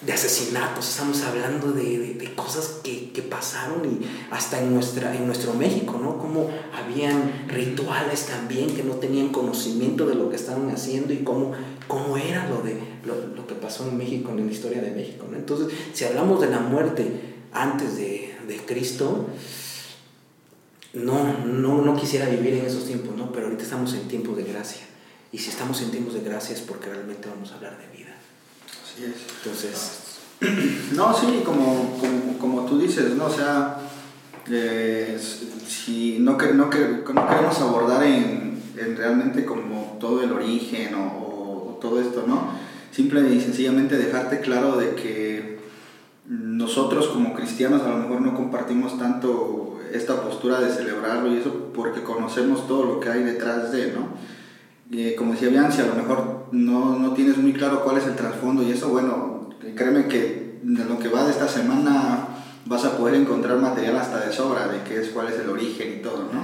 [0.00, 5.26] de asesinatos, estamos hablando de, de, cosas que, que, pasaron y hasta en, nuestra, en
[5.26, 6.18] nuestro México, ¿no?
[6.18, 11.52] Como habían rituales también que no tenían conocimiento de lo que estaban haciendo y cómo,
[11.88, 15.26] cómo era lo, de, lo, lo que pasó en México, en la historia de México,
[15.28, 15.36] ¿no?
[15.36, 19.26] Entonces, si hablamos de la muerte antes de, de Cristo,
[20.94, 23.30] no, no, no quisiera vivir en esos tiempos, ¿no?
[23.32, 24.82] Pero ahorita estamos en tiempos de gracia.
[25.30, 28.14] Y si estamos en tiempos de gracia es porque realmente vamos a hablar de vida.
[29.44, 30.04] Entonces...
[30.94, 31.98] No, sí, como,
[32.40, 33.26] como, tú dices, ¿no?
[33.26, 33.76] O sea,
[34.48, 35.18] eh,
[35.66, 40.94] si no, que, no, que, no queremos abordar en, en, realmente como todo el origen
[40.94, 42.52] o, o, todo esto, ¿no?
[42.92, 45.58] Simple y sencillamente dejarte claro de que
[46.26, 51.70] nosotros como cristianos a lo mejor no compartimos tanto esta postura de celebrarlo y eso
[51.74, 54.08] porque conocemos todo lo que hay detrás de, ¿no?
[54.90, 58.16] Eh, como decía Bianci, a lo mejor no, no, tienes muy claro cuál es el
[58.16, 62.28] trasfondo y eso, bueno, créeme que de lo que va de esta semana
[62.64, 65.98] vas a poder encontrar material hasta de sobra de qué es, cuál es el origen
[65.98, 66.42] y todo, ¿no?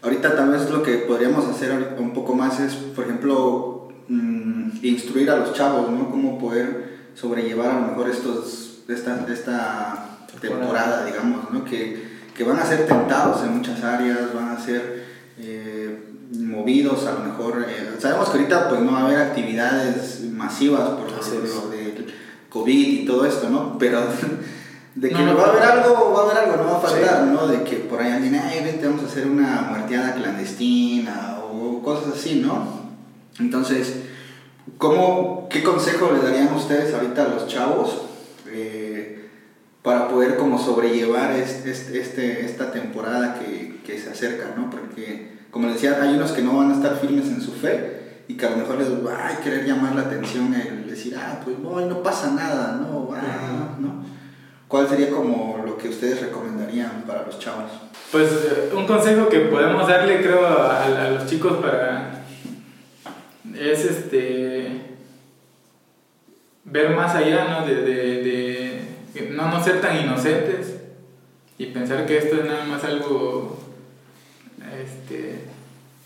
[0.00, 5.30] Ahorita tal vez lo que podríamos hacer un poco más es, por ejemplo, mm, instruir
[5.30, 6.10] a los chavos, ¿no?
[6.10, 11.64] Cómo poder sobrellevar a lo mejor estos, esta, esta temporada, digamos, ¿no?
[11.64, 12.07] Que,
[12.38, 15.06] que van a ser tentados en muchas áreas, van a ser...
[15.38, 20.20] Eh, movidos, a lo mejor, eh, sabemos que ahorita pues no va a haber actividades
[20.30, 22.14] masivas por lo del
[22.50, 23.78] COVID y todo esto, ¿no?
[23.78, 24.02] Pero
[24.94, 27.46] de que va a haber algo, va a haber algo, no va a faltar, ¿no?
[27.46, 32.14] De que por ahí alguien, ay, vente, vamos a hacer una muerteada clandestina o cosas
[32.14, 32.88] así, ¿no?
[33.38, 34.00] Entonces,
[34.76, 38.02] ¿cómo, ¿qué consejo le darían ustedes ahorita a los chavos
[38.50, 38.87] eh,
[39.82, 44.70] para poder como sobrellevar este, este, esta temporada que, que se acerca, ¿no?
[44.70, 48.22] Porque como les decía, hay unos que no van a estar firmes en su fe
[48.28, 51.40] y que a lo mejor les va a querer llamar la atención el decir, ah,
[51.42, 54.04] pues no, no pasa nada, no, ah, ¿no?
[54.68, 57.70] ¿Cuál sería como lo que ustedes recomendarían para los chavos?
[58.12, 62.24] Pues eh, un consejo que podemos darle, creo, a, a los chicos para
[63.58, 64.82] es este
[66.64, 67.66] ver más allá, ¿no?
[67.66, 67.74] De
[69.38, 70.80] no, no ser tan inocentes
[71.58, 73.56] y pensar que esto es nada más algo
[74.82, 75.38] este,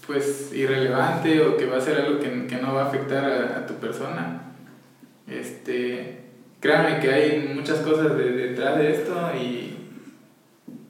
[0.07, 3.67] pues irrelevante o que va a ser algo que, que no va a afectar a,
[3.67, 4.53] tu persona.
[5.27, 6.21] Este,
[6.61, 9.77] créanme que hay muchas cosas de, detrás de esto y,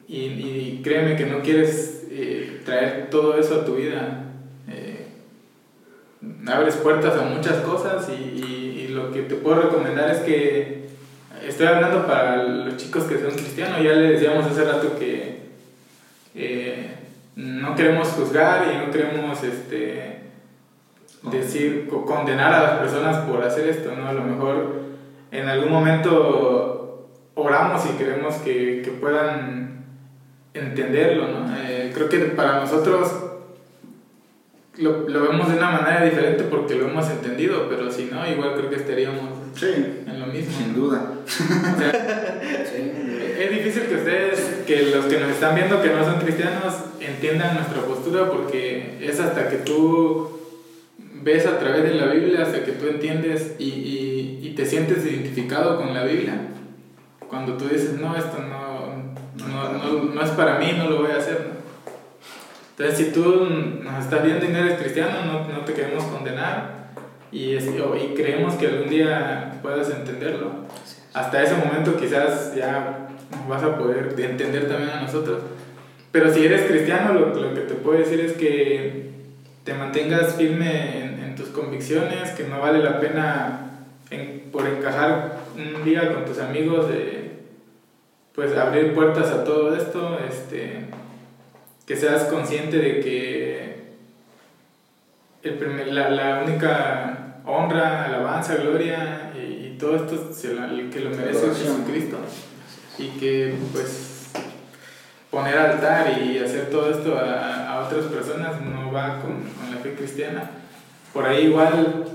[0.09, 4.25] y, y, créeme que no quieres eh, traer todo eso a tu vida.
[4.69, 5.07] Eh,
[6.47, 10.83] abres puertas a muchas cosas y, y, lo que te puedo recomendar es que
[11.47, 15.43] estoy hablando para los chicos que son cristianos, ya le decíamos hace rato que
[16.35, 16.95] eh,
[17.37, 20.21] no queremos juzgar y no queremos este,
[21.23, 24.09] decir, condenar a las personas por hacer esto, ¿no?
[24.09, 24.83] A lo mejor
[25.31, 29.85] en algún momento oramos y queremos que, que puedan
[30.55, 31.57] entenderlo, ¿no?
[31.57, 33.32] Eh, creo que para nosotros
[34.79, 38.55] lo, lo, vemos de una manera diferente porque lo hemos entendido, pero si no, igual
[38.57, 39.31] creo que estaríamos
[39.63, 40.53] en lo mismo.
[40.57, 41.13] Sin duda.
[43.39, 47.57] Es difícil que ustedes, que los que nos están viendo que no son cristianos, entiendan
[47.57, 50.41] nuestra postura porque es hasta que tú
[51.23, 55.05] ves a través de la Biblia, hasta que tú entiendes y, y, y te sientes
[55.05, 56.35] identificado con la Biblia.
[57.29, 59.13] Cuando tú dices, no, esto no,
[59.49, 61.62] no, no, no es para mí, no lo voy a hacer.
[62.77, 63.47] Entonces, si tú
[63.83, 66.83] nos estás viendo y no eres cristiano, no, no te queremos condenar
[67.31, 70.51] y, y creemos que algún día puedas entenderlo.
[71.15, 73.09] Hasta ese momento quizás ya
[73.49, 75.43] vas a poder entender también a nosotros.
[76.11, 79.13] Pero si eres cristiano, lo, lo que te puedo decir es que
[79.65, 83.71] te mantengas firme en, en tus convicciones, que no vale la pena
[84.11, 87.31] en, por encajar un día con tus amigos, de,
[88.35, 90.87] pues abrir puertas a todo esto, este,
[91.93, 93.83] que seas consciente de que
[95.43, 100.89] el primer, la, la, única honra, alabanza, gloria y, y todo esto se la, el
[100.89, 102.17] que lo merece es Jesucristo.
[102.97, 104.31] Y que pues
[105.31, 109.77] poner altar y hacer todo esto a, a otras personas no va con, con, la
[109.83, 110.51] fe cristiana.
[111.13, 112.07] Por ahí igual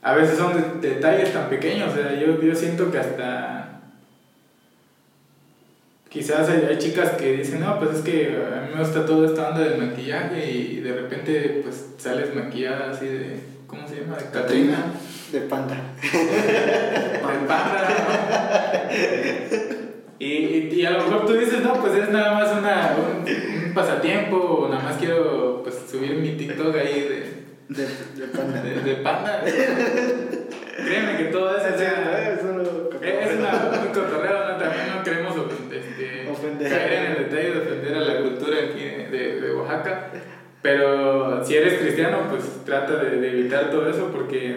[0.00, 3.61] a veces son de, detalles tan pequeños, o sea, yo, yo siento que hasta
[6.12, 9.26] quizás hay, hay, chicas que dicen, no, pues es que a mí me gusta toda
[9.26, 14.18] esta onda del maquillaje y de repente pues sales maquillada así de, ¿cómo se llama?
[14.18, 14.92] De Catrina.
[15.32, 15.76] De panda.
[16.02, 18.90] de panda.
[20.18, 23.66] Y, y, y, a lo mejor tú dices, no, pues es nada más una, un,
[23.66, 27.42] un pasatiempo o nada más quiero pues subir mi TikTok ahí de...
[27.68, 28.62] De, de panda.
[28.62, 29.42] De, de panda.
[30.76, 32.38] Créeme que todo eso o sea,
[33.02, 34.56] es, una, un cotorreo, ¿no?
[34.56, 35.34] También no queremos
[35.70, 36.70] este, ofender.
[36.70, 40.10] caer en el detalle de ofender a la cultura aquí de, de Oaxaca.
[40.62, 44.56] Pero si eres cristiano, pues trata de, de evitar todo eso porque,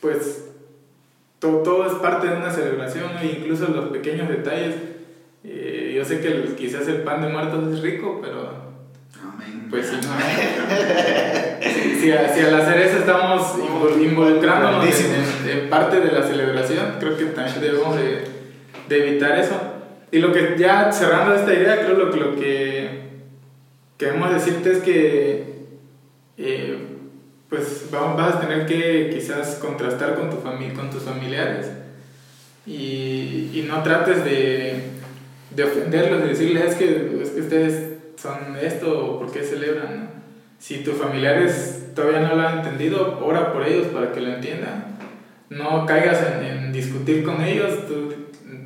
[0.00, 0.52] pues,
[1.40, 3.24] todo, todo, es parte de una celebración, ¿no?
[3.24, 4.76] incluso los pequeños detalles.
[5.44, 8.67] Eh, yo sé que el, quizás el pan de muertos es rico, pero
[9.70, 10.08] pues sí, no.
[12.00, 13.54] si, al hacer eso estamos
[14.00, 15.14] involucrándonos en,
[15.50, 18.24] en, en, parte de la celebración, creo que también debemos de,
[18.88, 19.60] de, evitar eso.
[20.10, 23.02] Y lo que ya cerrando esta idea, creo lo, lo que
[23.98, 25.58] queremos decirte es que
[26.38, 26.78] eh,
[27.48, 31.66] pues vas a tener que quizás contrastar con, tu familia, con tus familiares.
[32.66, 34.82] Y, y no trates de,
[35.50, 40.00] de ofenderlos, de decirles es que, es que ustedes son esto o por qué celebran.
[40.00, 40.10] ¿no?
[40.58, 44.98] Si tus familiares todavía no lo han entendido, ora por ellos para que lo entiendan.
[45.50, 48.12] No caigas en, en discutir con ellos, tú,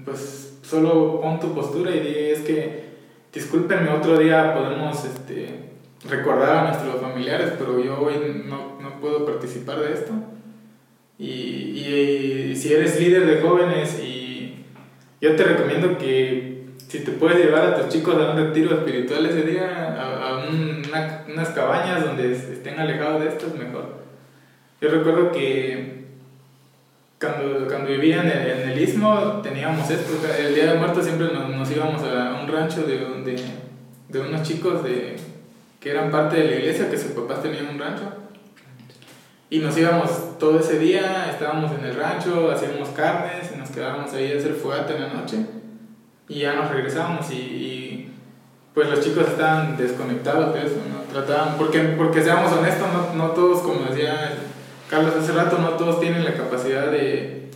[0.04, 2.82] pues solo pon tu postura y di es que
[3.32, 5.70] discúlpenme, otro día podemos este,
[6.08, 8.14] recordar a nuestros familiares, pero yo hoy
[8.46, 10.12] no, no puedo participar de esto.
[11.18, 14.64] Y, y, y si eres líder de jóvenes y
[15.20, 16.51] yo te recomiendo que
[16.92, 20.46] si te puedes llevar a tus chicos a un retiro espiritual ese día, a, a
[20.46, 24.02] un, una, unas cabañas donde estén alejados de esto, es mejor.
[24.78, 26.04] Yo recuerdo que
[27.18, 31.28] cuando, cuando vivía en el, en el istmo teníamos esto, el Día de Muertos siempre
[31.32, 33.42] nos, nos íbamos a un rancho de, de,
[34.10, 35.16] de, unos chicos de,
[35.80, 38.02] que eran parte de la iglesia, que sus papás tenían un rancho.
[39.48, 44.12] Y nos íbamos todo ese día, estábamos en el rancho, hacíamos carnes y nos quedábamos
[44.12, 45.38] ahí a hacer fogata en la noche
[46.32, 48.08] y ya nos regresamos y, y,
[48.72, 51.02] pues los chicos estaban desconectados de eso, ¿no?
[51.12, 54.32] Trataban, porque, porque seamos honestos, no, no todos, como decía
[54.88, 57.50] Carlos hace rato, no todos tienen la capacidad de,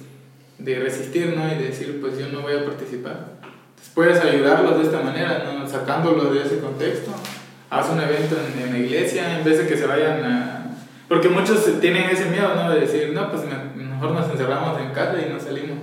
[0.58, 1.46] de resistir, ¿no?
[1.50, 3.30] Y de decir, pues yo no voy a participar.
[3.40, 5.66] Entonces puedes ayudarlos de esta manera, ¿no?
[5.66, 7.12] Sacándolos de ese contexto.
[7.70, 10.66] Haz un evento en, en la iglesia en vez de que se vayan a...
[11.08, 12.70] Porque muchos tienen ese miedo, ¿no?
[12.70, 13.42] De decir, no, pues
[13.74, 15.78] mejor nos encerramos en casa y no salimos.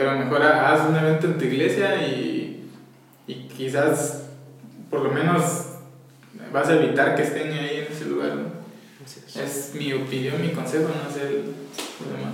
[0.00, 2.70] Pero mejor haz un evento en tu iglesia y,
[3.26, 4.22] y quizás
[4.88, 5.42] por lo menos
[6.50, 8.34] vas a evitar que estén ahí en ese lugar.
[8.34, 8.46] ¿no?
[9.04, 11.54] Es, es mi opinión, mi consejo, no sé el
[11.98, 12.32] problema.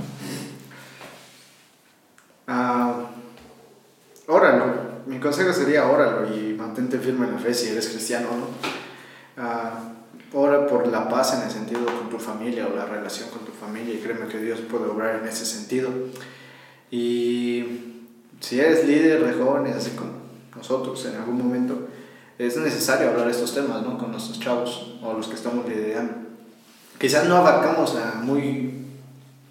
[2.46, 4.74] Uh, óralo.
[5.06, 9.42] Mi consejo sería óralo y mantente firme en la fe si eres cristiano, ¿no?
[9.42, 13.44] Uh, ora por la paz en el sentido con tu familia o la relación con
[13.44, 15.90] tu familia y créeme que Dios puede obrar en ese sentido.
[16.96, 17.62] Y
[18.40, 20.12] si eres líder de jóvenes, así como
[20.56, 21.88] nosotros en algún momento,
[22.38, 23.98] es necesario hablar estos temas ¿no?
[23.98, 26.14] con nuestros chavos o los que estamos liderando.
[26.98, 28.86] Quizás no abarcamos a muy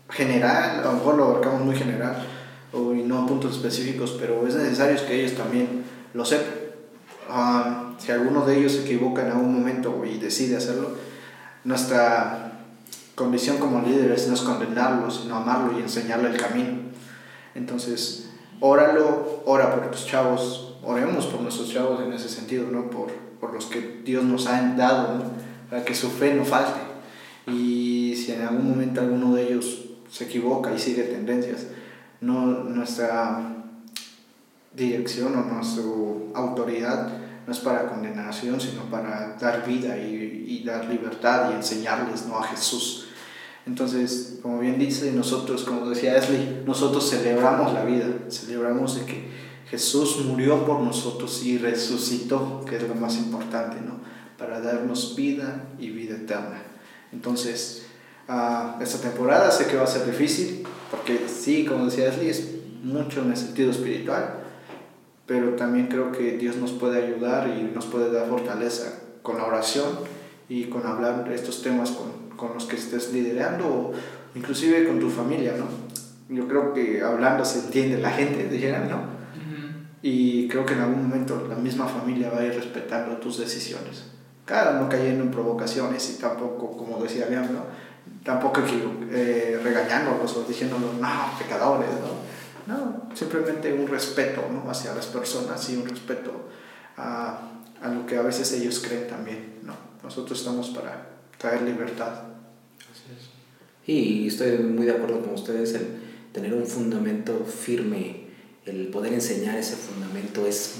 [0.10, 2.26] general, a lo mejor lo abarcamos muy general
[2.74, 5.84] o no a puntos específicos, pero es necesario que ellos también
[6.16, 6.52] lo sepan.
[7.30, 10.96] ah, si alguno de ellos se equivoca en algún momento y decide hacerlo,
[11.64, 12.54] nuestra
[13.14, 16.95] condición como líderes no es condenarlo, sino amarlo y enseñarle el camino.
[17.56, 18.30] Entonces,
[18.60, 22.90] óralo, ora por tus chavos, oremos por nuestros chavos en ese sentido, ¿no?
[22.90, 25.24] Por, por los que Dios nos ha dado,
[25.70, 26.80] Para que su fe no falte.
[27.48, 31.68] Y si en algún momento alguno de ellos se equivoca y sigue tendencias,
[32.22, 33.56] no, nuestra
[34.74, 35.84] dirección o nuestra
[36.34, 37.10] autoridad
[37.46, 42.40] no es para condenación, sino para dar vida y, y, dar libertad y enseñarles ¿no?
[42.40, 43.05] a Jesús.
[43.66, 49.28] Entonces, como bien dice, nosotros, como decía Esli, nosotros celebramos la vida, celebramos de que
[49.70, 53.96] Jesús murió por nosotros y resucitó, que es lo más importante, ¿no?
[54.38, 56.62] Para darnos vida y vida eterna.
[57.12, 57.88] Entonces,
[58.30, 62.52] uh, esta temporada sé que va a ser difícil, porque sí, como decía Esli, es
[62.84, 64.42] mucho en el sentido espiritual,
[65.26, 69.46] pero también creo que Dios nos puede ayudar y nos puede dar fortaleza con la
[69.46, 69.88] oración
[70.48, 73.94] y con hablar estos temas con, con los que estés liderando o
[74.36, 75.68] inclusive con tu familia, ¿no?
[76.28, 79.16] Yo creo que hablando se entiende la gente, dijeran, ¿no?
[80.02, 84.06] Y creo que en algún momento la misma familia va a ir respetando tus decisiones.
[84.46, 87.64] Claro, no cayendo en provocaciones y tampoco, como decía León, ¿no?
[88.24, 88.62] Tampoco
[89.12, 91.10] eh, regañándolos o diciéndolos, no,
[91.40, 92.36] pecadores, ¿no?
[92.68, 94.70] No, simplemente un respeto ¿no?
[94.70, 96.32] hacia las personas y un respeto
[96.98, 97.40] a,
[97.82, 99.74] a lo que a veces ellos creen también, ¿no?
[100.04, 102.24] Nosotros estamos para traer libertad.
[102.80, 103.30] Así es.
[103.88, 105.88] Y estoy muy de acuerdo con ustedes, el
[106.32, 108.26] tener un fundamento firme
[108.66, 110.76] el poder enseñar ese fundamento es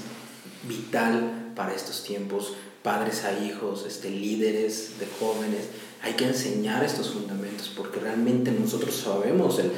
[0.68, 5.66] vital para estos tiempos, padres a hijos, este, líderes de jóvenes.
[6.02, 9.72] Hay que enseñar estos fundamentos porque realmente nosotros sabemos el,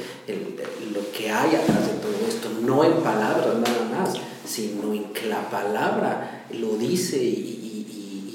[0.93, 4.15] lo que hay atrás de todo esto, no en palabras nada más,
[4.45, 7.57] sino en que la palabra lo dice y,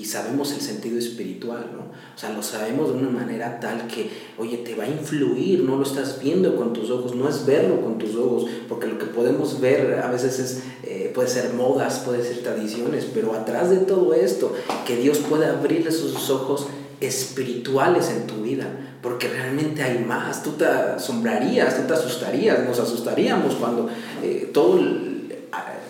[0.05, 1.83] sabemos el sentido espiritual, ¿no?
[1.83, 5.77] O sea, lo sabemos de una manera tal que, oye, te va a influir, no
[5.77, 9.07] lo estás viendo con tus ojos, no es verlo con tus ojos, porque lo que
[9.07, 13.79] podemos ver a veces es, eh, puede ser modas, puede ser tradiciones, pero atrás de
[13.79, 14.53] todo esto,
[14.87, 16.69] que Dios puede abrirle sus ojos
[17.01, 22.79] espirituales en tu vida, porque realmente hay más, tú te asombrarías, tú te asustarías, nos
[22.79, 23.89] asustaríamos cuando
[24.23, 24.79] eh, todo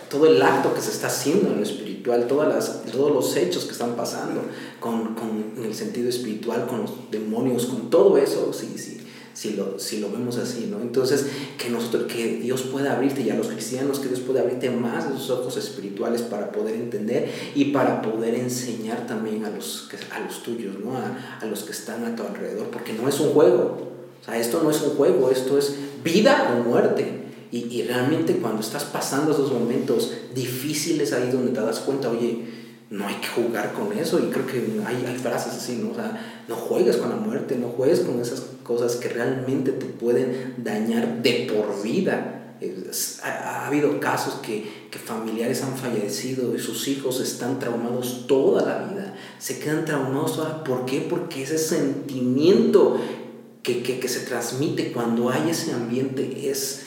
[0.09, 1.84] todo el acto que se está haciendo en lo espiritual,
[2.27, 4.41] todas las, todos los hechos que están pasando
[4.79, 9.01] con, con, en el sentido espiritual, con los demonios, con todo eso, sí, sí,
[9.33, 10.79] si lo, si lo vemos así, ¿no?
[10.81, 11.25] Entonces,
[11.57, 15.11] que, nosotros, que Dios pueda abrirte, y a los cristianos, que Dios pueda abrirte más
[15.11, 20.19] de sus ojos espirituales para poder entender y para poder enseñar también a los, a
[20.21, 20.95] los tuyos, ¿no?
[20.97, 23.77] A, a los que están a tu alrededor, porque no es un juego,
[24.21, 27.24] o sea, esto no es un juego, esto es vida o muerte.
[27.55, 32.43] Y, y, realmente cuando estás pasando esos momentos difíciles ahí donde te das cuenta, oye,
[32.89, 34.19] no hay que jugar con eso.
[34.19, 35.91] Y creo que hay, hay frases así, ¿no?
[35.91, 39.85] O sea, no juegues con la muerte, no juegues con esas cosas que realmente te
[39.85, 42.57] pueden dañar de por vida.
[43.23, 48.63] ha, ha, habido casos que, que, familiares han fallecido y sus hijos están traumados toda
[48.63, 49.15] la vida.
[49.39, 50.41] Se quedan traumados.
[50.65, 51.07] ¿Por qué?
[51.09, 52.99] Porque ese sentimiento
[53.63, 56.81] que, que, que se transmite cuando hay ese ambiente es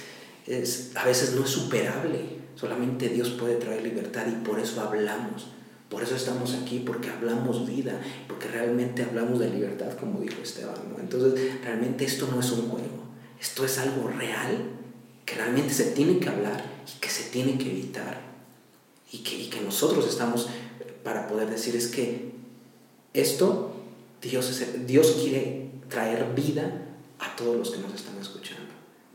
[0.49, 2.39] es, a veces no es superable.
[2.55, 5.49] Solamente Dios puede traer libertad y por eso hablamos.
[5.89, 10.75] Por eso estamos aquí, porque hablamos vida, porque realmente hablamos de libertad, como dijo Esteban.
[11.01, 13.05] Entonces, realmente esto no es un juego,
[13.41, 14.65] esto es algo real
[15.25, 18.21] que realmente se tiene que hablar y que se tiene que evitar.
[19.11, 20.49] Y que, y que nosotros estamos
[21.03, 22.33] para poder decir es que
[23.15, 23.73] esto,
[24.21, 26.83] Dios, Dios quiere traer vida
[27.19, 28.58] a todos los que nos están escuchando.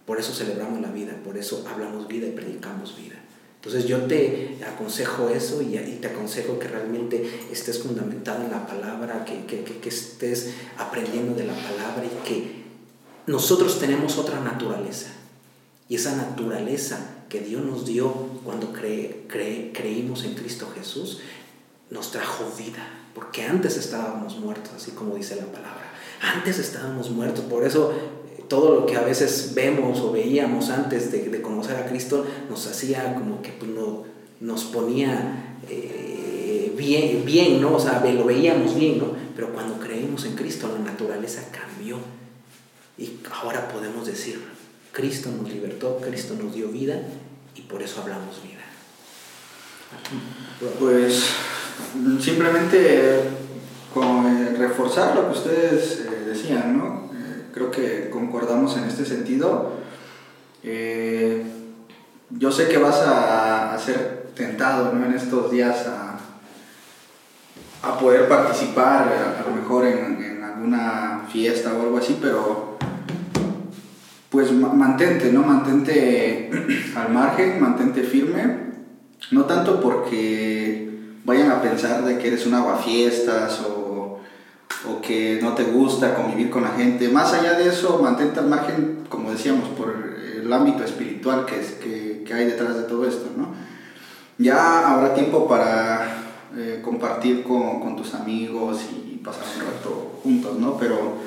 [0.05, 3.15] Por eso celebramos la vida, por eso hablamos vida y predicamos vida.
[3.55, 9.23] Entonces yo te aconsejo eso y, te aconsejo que realmente estés fundamentado en la palabra,
[9.23, 12.63] que, que, que, estés aprendiendo de la palabra y que
[13.25, 15.11] nosotros tenemos otra naturaleza.
[15.87, 16.99] Y esa naturaleza
[17.29, 18.11] que Dios nos dio
[18.43, 21.21] cuando creímos en Cristo Jesús,
[21.89, 22.85] nos trajo vida.
[23.15, 25.93] Porque antes estábamos muertos, así como dice la palabra.
[26.21, 27.45] Antes estábamos muertos.
[27.45, 27.93] Por eso
[28.47, 33.15] todo lo que a veces vemos o veíamos antes de, conocer a Cristo nos hacía
[33.15, 34.03] como que pues, no,
[34.39, 37.75] nos ponía eh, bien, bien, ¿no?
[37.75, 39.07] O sea, lo veíamos bien, ¿no?
[39.35, 41.97] Pero cuando creímos en Cristo, la naturaleza cambió.
[42.97, 44.39] Y ahora podemos decir,
[44.91, 47.01] Cristo nos libertó, Cristo nos dio vida
[47.55, 48.61] y por eso hablamos vida.
[50.79, 51.23] Pues
[52.19, 53.21] simplemente
[53.93, 57.02] con, eh, reforzar lo que ustedes eh, decían, ¿no?
[57.53, 59.73] Creo que concordamos en este sentido.
[60.63, 61.45] Eh,
[62.31, 65.05] yo sé que vas a, ser tentado ¿no?
[65.05, 66.17] en estos días a,
[67.87, 72.77] a poder participar a, lo mejor en, en, alguna fiesta o algo así, pero
[74.29, 75.41] pues mantente, ¿no?
[75.41, 76.49] Mantente
[76.95, 78.57] al margen, mantente firme,
[79.31, 80.89] no tanto porque
[81.25, 83.82] vayan a pensar de que eres un aguafiestas o,
[84.89, 88.47] o que no te gusta convivir con la gente, más allá de eso, mantente al
[88.47, 89.93] margen, como decíamos, por
[90.41, 93.53] el ámbito espiritual que, es, que, que hay detrás de todo esto, ¿no?
[94.37, 96.23] Ya habrá tiempo para
[96.57, 100.77] eh, compartir con, con, tus amigos y pasar un rato juntos, ¿no?
[100.77, 101.17] Pero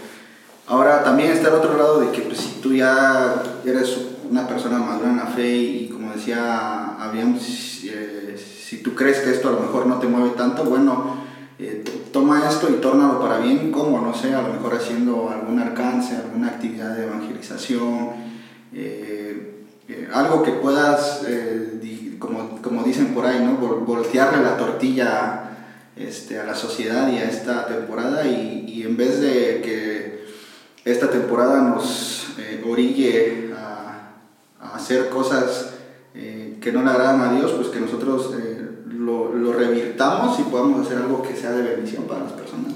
[0.66, 3.96] ahora también está el otro lado de que pues, si tú ya eres
[4.28, 7.42] una persona madura en la fe y, como decía habíamos
[7.84, 11.25] eh, si tú crees que esto a lo mejor no te mueve tanto, bueno,
[12.16, 16.16] toma esto y tórnalo para bien, como, no sé, a lo mejor haciendo algún alcance,
[16.16, 18.12] alguna actividad de evangelización,
[20.14, 21.26] algo que puedas
[22.18, 23.56] como, como dicen por ahí, ¿no?
[23.56, 25.50] voltearle la tortilla
[25.94, 30.24] este, a la sociedad y a esta temporada y, en vez de que
[30.84, 34.12] esta temporada nos eh, orille a,
[34.60, 35.74] a, hacer cosas
[36.14, 38.45] eh, que no le agradan a Dios, pues que nosotros eh,
[39.06, 42.72] lo, revirtamos y podamos hacer algo que sea de bendición para las personas.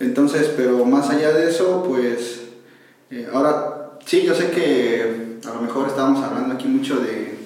[0.00, 2.42] Entonces, pero más allá de eso, pues
[3.32, 7.36] ahora sí, yo sé que a lo mejor estábamos hablando aquí mucho de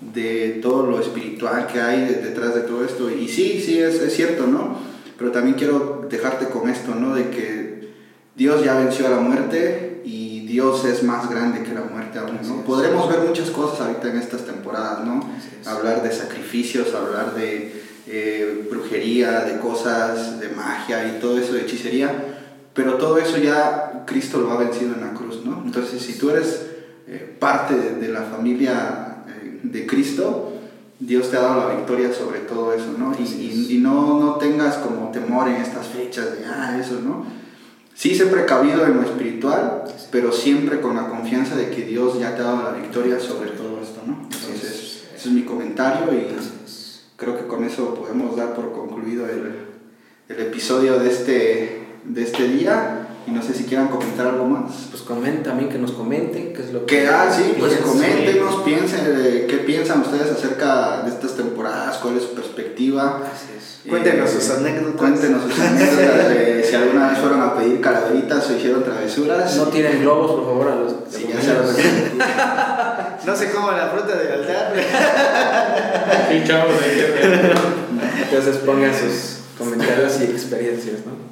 [0.00, 3.10] de todo lo espiritual que hay detrás de todo esto.
[3.10, 4.78] Y sí, sí, es, es, cierto, ¿no?
[5.18, 7.14] Pero también quiero dejarte con esto, ¿no?
[7.14, 7.90] De que
[8.34, 12.38] Dios ya venció a la muerte y Dios es más grande que la muerte aún,
[12.46, 12.62] ¿no?
[12.64, 15.20] Podremos ver muchas cosas ahorita en estas temporadas, ¿no?
[15.66, 21.62] Hablar de sacrificios, hablar de eh, brujería, de cosas, de magia y todo eso, de
[21.62, 22.12] hechicería,
[22.74, 25.62] pero todo eso ya Cristo lo ha vencido en la cruz, ¿no?
[25.64, 26.66] Entonces, si tú eres
[27.06, 29.10] eh, parte de, de la familia
[29.62, 30.52] de Cristo,
[30.98, 33.12] Dios te ha dado la victoria sobre todo eso, ¿no?
[33.18, 37.24] Y, y, no, no tengas como temor en estas fechas de, ah, eso, ¿no?
[38.00, 42.34] Sí sé precavido en lo espiritual, pero siempre con la confianza de que Dios ya
[42.34, 44.22] te ha dado la victoria sobre todo esto, ¿no?
[44.22, 46.28] Entonces, ese es mi comentario y
[47.16, 49.52] creo que con eso podemos dar por concluido el,
[50.30, 53.06] el episodio de este, de este día.
[53.26, 54.86] Y no sé si quieran comentar algo más.
[54.90, 57.02] Pues comenten también, que nos comenten qué es lo que...
[57.02, 59.04] Que, ah, sí, pues coméntenos, piensen,
[59.46, 63.30] qué piensan ustedes acerca de estas temporadas, cuál es su perspectiva.
[63.30, 63.49] Así
[63.88, 64.96] Cuéntenos sus anécdotas.
[64.96, 69.56] Cuéntenos sus anécdotas de si alguna vez fueron a pedir calaveritas o hicieron travesuras.
[69.56, 70.92] No tiren globos, por favor, a los...
[71.10, 71.66] Sí, ya se los
[73.26, 74.74] No se coman la fruta del altar.
[76.30, 76.74] Sí, chavos,
[78.22, 81.30] Entonces pongan sus comentarios y experiencias, ¿no?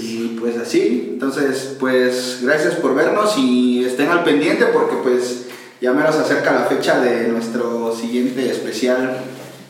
[0.00, 5.42] y pues así, entonces pues gracias por vernos y estén al pendiente porque pues
[5.80, 9.18] ya me nos acerca la fecha de nuestro siguiente especial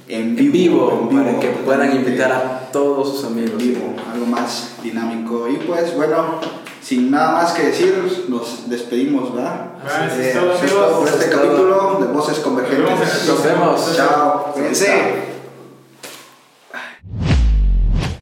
[0.08, 3.58] en vivo, para que puedan invitar a todos sus amigos.
[3.58, 5.48] vivo, algo más dinámico.
[5.48, 6.40] Y pues bueno,
[6.82, 9.66] sin nada más que decir, nos despedimos, ¿verdad?
[9.84, 10.38] Gracias, eh,
[10.70, 13.26] todo, por este capítulo de Voces Convergentes.
[13.26, 13.96] Nos vemos.
[13.96, 14.52] Chao.
[14.54, 15.27] Cuídense.